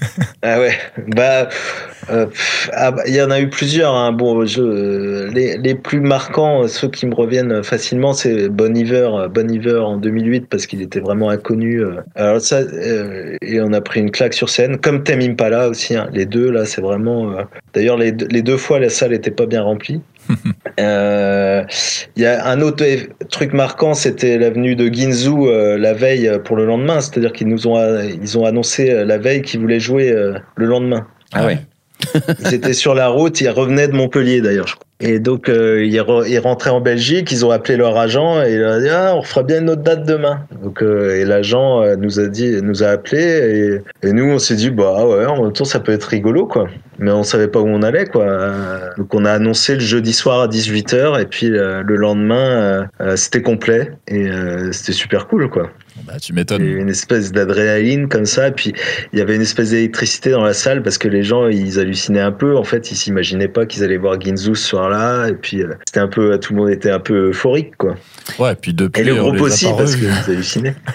[0.46, 0.74] Ah ouais,
[1.08, 1.48] bah
[2.12, 2.26] euh,
[2.74, 3.94] ah bah, il y en a eu plusieurs.
[3.96, 4.12] Hein.
[4.12, 8.76] Bon, je, euh, les, les plus marquants, euh, ceux qui me reviennent facilement, c'est Bon
[8.76, 11.82] Iver, euh, Bon Iver en 2008 parce qu'il était vraiment inconnu.
[12.16, 15.96] Alors ça, euh, et on a pris une claque sur scène, comme Tame Impala aussi.
[15.96, 16.10] Hein.
[16.14, 17.34] Les deux là, c'est vraiment.
[17.74, 20.02] D'ailleurs, les, deux- les deux fois, la salle était pas bien remplie.
[20.80, 21.64] Euh,
[22.16, 22.84] Il y a un autre
[23.30, 27.00] truc marquant, c'était l'avenue de Ginzu euh, la veille euh, pour le lendemain.
[27.00, 30.66] C'est-à-dire qu'ils nous ont, ils ont annoncé euh, la veille qu'ils voulaient jouer euh, le
[30.66, 31.06] lendemain.
[31.32, 31.60] Ah ouais.
[32.40, 34.68] Ils étaient sur la route, ils revenaient de Montpellier d'ailleurs.
[34.68, 34.86] je crois.
[35.06, 38.64] Et donc ils, re- ils rentraient en Belgique, ils ont appelé leur agent et il
[38.64, 40.40] a dit ah, on fera bien une autre date demain.
[40.64, 45.06] Donc euh, et l'agent euh, nous a appelé et, nous on s'est dit bah ah
[45.08, 46.68] ouais en même temps ça peut être rigolo quoi.
[47.00, 48.24] Mais on savait pas où on allait quoi.
[48.24, 52.36] Euh, Donc on a annoncé le jeudi soir à 18h et puis euh, le lendemain
[52.36, 55.70] euh, euh, c'était complet et euh, c'était super cool quoi.
[56.06, 56.62] Bah, tu Il y a m'étonnes.
[56.62, 58.74] eu une espèce d'adrénaline comme ça, puis
[59.14, 62.20] il y avait une espèce d'électricité dans la salle parce que les gens ils hallucinaient
[62.20, 62.58] un peu.
[62.58, 66.00] En fait, ils s'imaginaient pas qu'ils allaient voir Ginzu ce soir-là, et puis euh, c'était
[66.02, 67.96] un peu, tout le monde était un peu euphorique quoi.
[68.40, 70.08] Ouais, puis depuis, Et le on groupe aussi parce revus.
[70.26, 70.76] qu'ils hallucinaient.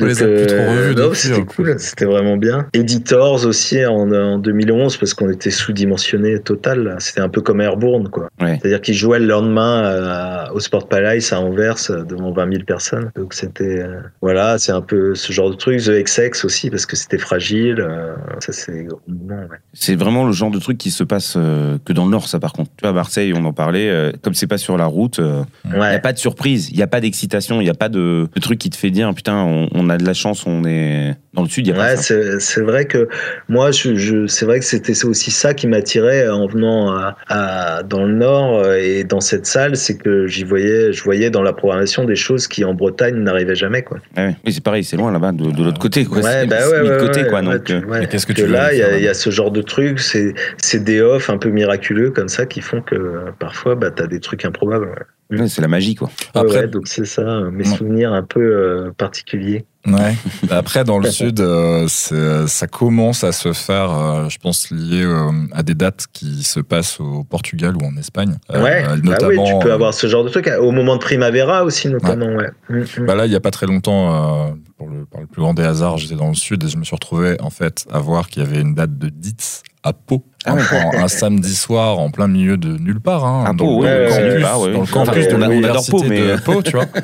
[0.00, 1.44] On les a plus trop revus non, depuis, c'était plus.
[1.64, 2.66] cool, c'était vraiment bien.
[2.72, 6.96] Editors aussi en, en 2011 parce qu'on était sous-dimensionné total.
[6.98, 8.28] C'était un peu comme Airborne quoi.
[8.40, 8.58] Ouais.
[8.60, 12.64] C'est-à-dire qu'ils jouaient le lendemain euh, au Sport Palace à Anvers euh, devant 20 000
[12.64, 13.10] personnes.
[13.16, 15.80] Donc c'était euh, voilà, c'est un peu ce genre de truc.
[15.80, 17.80] The XX aussi parce que c'était fragile.
[17.80, 19.36] euh, ça c'est ouais.
[19.72, 22.38] C'est vraiment le genre de truc qui se passe euh, que dans le Nord, ça
[22.40, 22.70] par contre.
[22.76, 25.42] Tu vois, à Marseille, on en parlait, euh, comme c'est pas sur la route, euh,
[25.64, 26.00] il n'y a Ouais.
[26.00, 28.58] pas de surprise, il n'y a pas d'excitation, il n'y a pas de, de truc
[28.58, 31.48] qui te fait dire, putain, on, on a de la chance, on est dans le
[31.48, 33.08] Sud, a Ouais, c'est c'est vrai que
[33.48, 37.82] moi, je, je c'est vrai que c'était aussi ça qui m'attirait en venant à, à-
[37.82, 41.42] dans le Nord euh, et dans cette salle, c'est que j'y voyais, je voyais dans
[41.42, 43.98] la programmation des choses qui en Bretagne n'arrivaient jamais quoi.
[44.16, 44.36] Ouais, ouais.
[44.46, 46.18] Oui, c'est pareil, c'est loin là-bas, de, de l'autre côté, quoi.
[46.18, 47.40] Ouais, c'est bah c'est ouais, mis de ouais, côté, ouais, quoi.
[47.42, 48.00] ouais, donc, euh, ouais.
[48.00, 49.98] Mais qu'est-ce que Que tu veux là, il y, a- y ce genre de trucs,
[50.00, 53.90] c'est c'est des off un peu miraculeux comme ça qui font que euh, parfois, bah,
[53.90, 54.88] t'as des trucs improbables.
[55.30, 55.48] Ouais.
[55.48, 56.08] c'est la magie, quoi.
[56.34, 57.76] Ouais, Après- ouais, donc c'est ça, mes Ouais.
[57.76, 59.64] souvenirs un peu euh, particuliers.
[59.86, 60.14] Ouais.
[60.50, 65.30] Après, dans le sud, euh, ça commence à se faire, euh, je pense, lié euh,
[65.52, 68.38] à des dates qui se passent au Portugal ou en Espagne.
[68.54, 69.42] Euh, ouais, bah notamment.
[69.44, 72.34] oui, tu peux avoir ce genre de truc au moment de Primavera aussi notamment.
[72.34, 72.48] Ouais.
[72.70, 73.06] Mm, mm.
[73.06, 74.50] Bah là, il y a pas très longtemps, euh,
[74.84, 76.84] pour le, par le plus grand des hasards, j'étais dans le sud et je me
[76.84, 80.24] suis retrouvé en fait à voir qu'il y avait une date de Dietz à Pau,
[80.44, 80.62] Ah ouais.
[80.94, 83.86] un, un samedi soir en plein milieu de nulle part, hein, À dans Pau, le
[83.88, 86.86] ouais, campus, ouais, dans le campus de l'université de Pau, tu vois.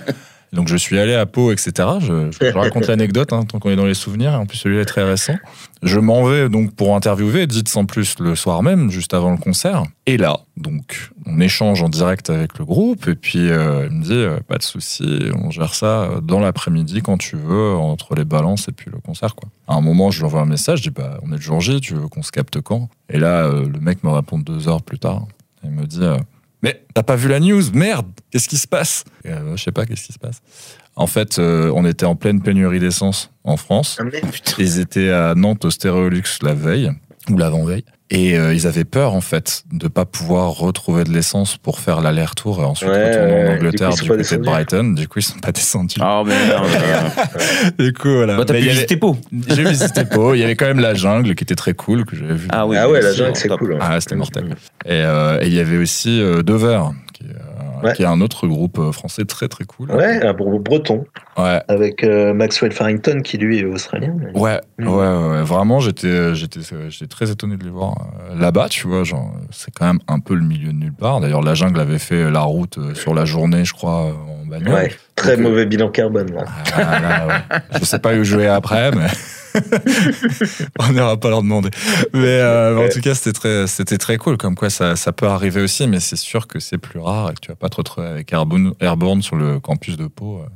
[0.52, 1.72] Donc je suis allé à Pau, etc.
[2.00, 4.32] Je, raconte l'anecdote hein, tant qu'on est dans les souvenirs.
[4.32, 5.36] En plus celui-là est très récent.
[5.82, 9.38] Je m'en vais donc pour interviewer Dites sans plus le soir même, juste avant le
[9.38, 9.84] concert.
[10.06, 14.02] Et là, donc on échange en direct avec le groupe et puis euh, il me
[14.02, 18.14] dit euh, pas de souci, on gère ça euh, dans l'après-midi quand tu veux entre
[18.14, 19.48] les balances et puis le concert quoi.
[19.68, 21.60] À un moment, je lui envoie un message, je dis bah on est le jour
[21.60, 22.88] J, tu veux qu'on se capte quand?
[23.08, 25.26] Et là, euh, le mec me répond deux heures plus tard.
[25.62, 26.00] Il me dit
[26.62, 29.04] mais t'as pas vu la news Merde, qu'est-ce qui se passe?
[29.26, 30.42] Euh, Je sais pas qu'est-ce qui se passe.
[30.96, 33.98] En fait, euh, on était en pleine pénurie d'essence en France.
[34.00, 34.04] Ah.
[34.58, 36.90] Ils étaient à Nantes au Stéréolux la veille
[37.30, 37.84] ou l'avant-veille.
[38.12, 42.00] Et euh, ils avaient peur en fait de pas pouvoir retrouver de l'essence pour faire
[42.00, 44.42] l'aller-retour et ensuite Ouais, retourner ouais, en du Angleterre coup, du, pas côté de.
[44.42, 44.84] Brighton.
[44.96, 46.00] Du coup, ils sont pas descendus.
[46.00, 46.66] Ah merde.
[47.78, 48.36] Du coup, voilà.
[48.36, 49.16] Bah, t'as Mais visiter Pau.
[49.48, 50.34] J'ai visité Pau.
[50.34, 52.48] Il y avait quand même la jungle qui était très cool que j'avais vu.
[52.50, 52.76] Ah oui.
[52.76, 53.78] Ah ouais, la jungle, c'est cool.
[53.80, 54.56] Ah, c'était mortel.
[54.84, 56.80] Et euh, et il y avait aussi euh, Dover,
[57.12, 57.49] qui est, euh,
[57.82, 57.92] Ouais.
[57.94, 59.90] qui est un autre groupe euh, français très très cool.
[59.90, 61.04] Ouais, un bre- breton,
[61.38, 61.60] Ouais.
[61.68, 64.14] avec euh, Maxwell Farrington, qui lui est australien.
[64.18, 64.88] mais- Ouais, Mm.
[64.88, 65.42] ouais, ouais, ouais.
[65.42, 67.94] vraiment, j'étais, euh, j'étais, j'étais très étonné de les voir
[68.38, 71.20] là-bas, tu vois, genre, c'est quand même un peu le milieu de nulle part.
[71.20, 74.12] D'ailleurs, la jungle avait fait la route sur la journée, je crois,
[74.42, 74.74] en bagnole.
[74.74, 76.44] Ouais, très Donc, mauvais bilan carbone, là.
[76.76, 77.78] Ah, là, ouais.
[77.80, 79.06] Je sais pas où jouer après, mais
[80.78, 81.70] on n'ira pas leur demander.
[82.12, 84.36] Mais euh, en tout cas, c'était très, c'était très cool.
[84.36, 87.34] Comme quoi, ça, ça peut arriver aussi, mais c'est sûr que c'est plus rare et
[87.34, 90.40] que tu vas pas te retrouver avec Airborne, Airborne sur le campus de Pau.
[90.42, 90.46] euh,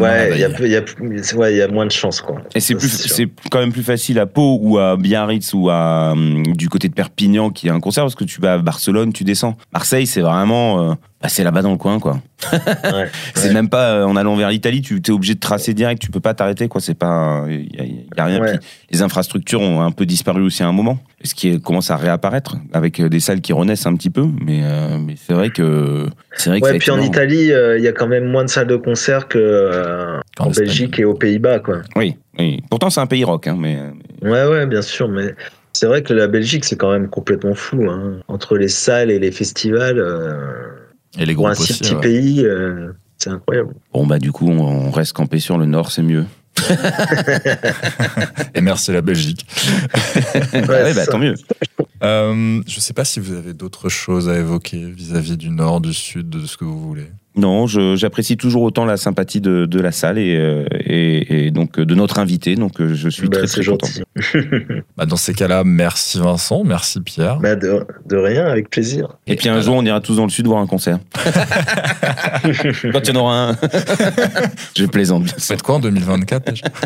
[0.00, 2.42] Ouais, il y a, y, ouais, y moins de chance, quoi.
[2.54, 6.10] Et c'est plus, c'est quand même plus facile à Pau ou à Biarritz ou à
[6.12, 9.12] hum, du côté de Perpignan qui a un concert parce que tu vas à Barcelone,
[9.12, 9.56] tu descends.
[9.72, 12.20] Marseille, c'est vraiment, euh, bah, c'est là-bas dans le coin, quoi.
[12.52, 13.08] Ouais.
[13.34, 13.54] C'est Ouais.
[13.54, 16.20] même pas euh, en allant vers l'Italie, tu es obligé de tracer direct, tu peux
[16.20, 16.80] pas t'arrêter, quoi.
[16.80, 18.40] C'est pas, il y, a- y a rien.
[18.40, 18.58] Ouais.
[18.90, 21.96] Les infrastructures ont un peu disparu aussi à un moment, ce qui est- commence à
[21.96, 25.50] réapparaître avec euh, des salles qui renaissent un petit peu, mais euh, mais c'est vrai
[25.50, 26.06] que
[26.36, 27.00] c'est vrai que puis en.
[27.00, 30.46] Italie, euh, il y a quand même moins de salles de concert que euh, Qu'en
[30.46, 30.50] en.
[30.50, 31.78] Belgique et aux Pays-Bas, quoi.
[31.96, 32.62] Oui, oui.
[32.70, 33.78] Pourtant c'est un pays rock, hein, mais
[34.22, 35.34] Ouais, ouais, bien sûr, mais
[35.72, 37.86] c'est vrai que la Belgique, c'est quand même complètement fou.
[37.90, 38.18] Hein.
[38.28, 40.34] Entre les salles et les festivals, euh,
[41.18, 41.82] Et les pour groupes un si aussi.
[41.82, 42.00] petit ouais.
[42.00, 43.74] pays, euh, c'est incroyable.
[43.92, 46.24] bon bah du coup on, reste campé sur le nord, c'est mieux.
[48.54, 49.46] Et merci la Belgique.
[50.54, 51.34] Ouais, Ouais, bah tant mieux.
[52.02, 55.92] Euh, je sais pas si vous avez d'autres choses à évoquer vis-à-vis du nord, du
[55.92, 57.10] sud, de ce que vous voulez.
[57.36, 61.78] Non, j'apprécie toujours autant la sympathie de, de la salle et, euh, et, et donc
[61.78, 62.54] euh, de notre invité.
[62.54, 63.86] Donc euh, je suis Bah, très très content.
[63.86, 64.02] gentil.
[64.96, 67.38] Bah, dans ces cas-là, merci Vincent, merci Pierre.
[67.40, 69.18] Bah, de, de rien, avec plaisir.
[69.26, 70.98] Et puis un jour, on ira tous dans le sud voir un concert.
[71.22, 73.56] Quand il y en aura un.
[74.76, 75.42] je plaisante bien sûr.
[75.42, 76.66] faites quoi en 2024 déjà?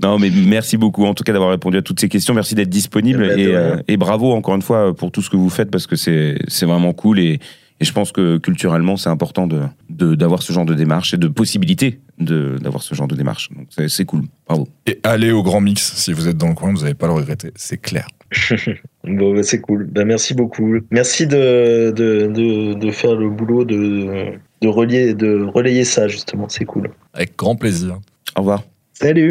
[0.00, 2.32] Non, mais merci beaucoup en tout cas d'avoir répondu à toutes ces questions.
[2.32, 5.36] Merci d'être disponible Eh ben, et, euh, bravo encore une fois pour tout ce que
[5.36, 7.40] vous faites parce que c'est c'est vraiment cool et,
[7.80, 9.60] et je pense que culturellement c'est important de
[9.90, 13.50] de- d'avoir ce genre de démarche et de possibilité de d'avoir ce genre de démarche.
[13.52, 14.22] Donc c'est c'est cool.
[14.46, 14.68] Bravo.
[14.86, 17.12] Et allez au Grand Mix, si vous êtes dans le coin, vous n'allez pas le
[17.14, 18.06] regretter, c'est clair.
[19.04, 19.86] Bon, bah, c'est cool.
[19.86, 20.74] Bah, merci beaucoup.
[20.90, 26.46] Merci de, de, de, de faire le boulot de, de, relier, de relayer ça, justement.
[26.50, 26.90] C'est cool.
[27.14, 28.00] Avec grand plaisir.
[28.36, 28.64] Au revoir.
[28.92, 29.30] Salut!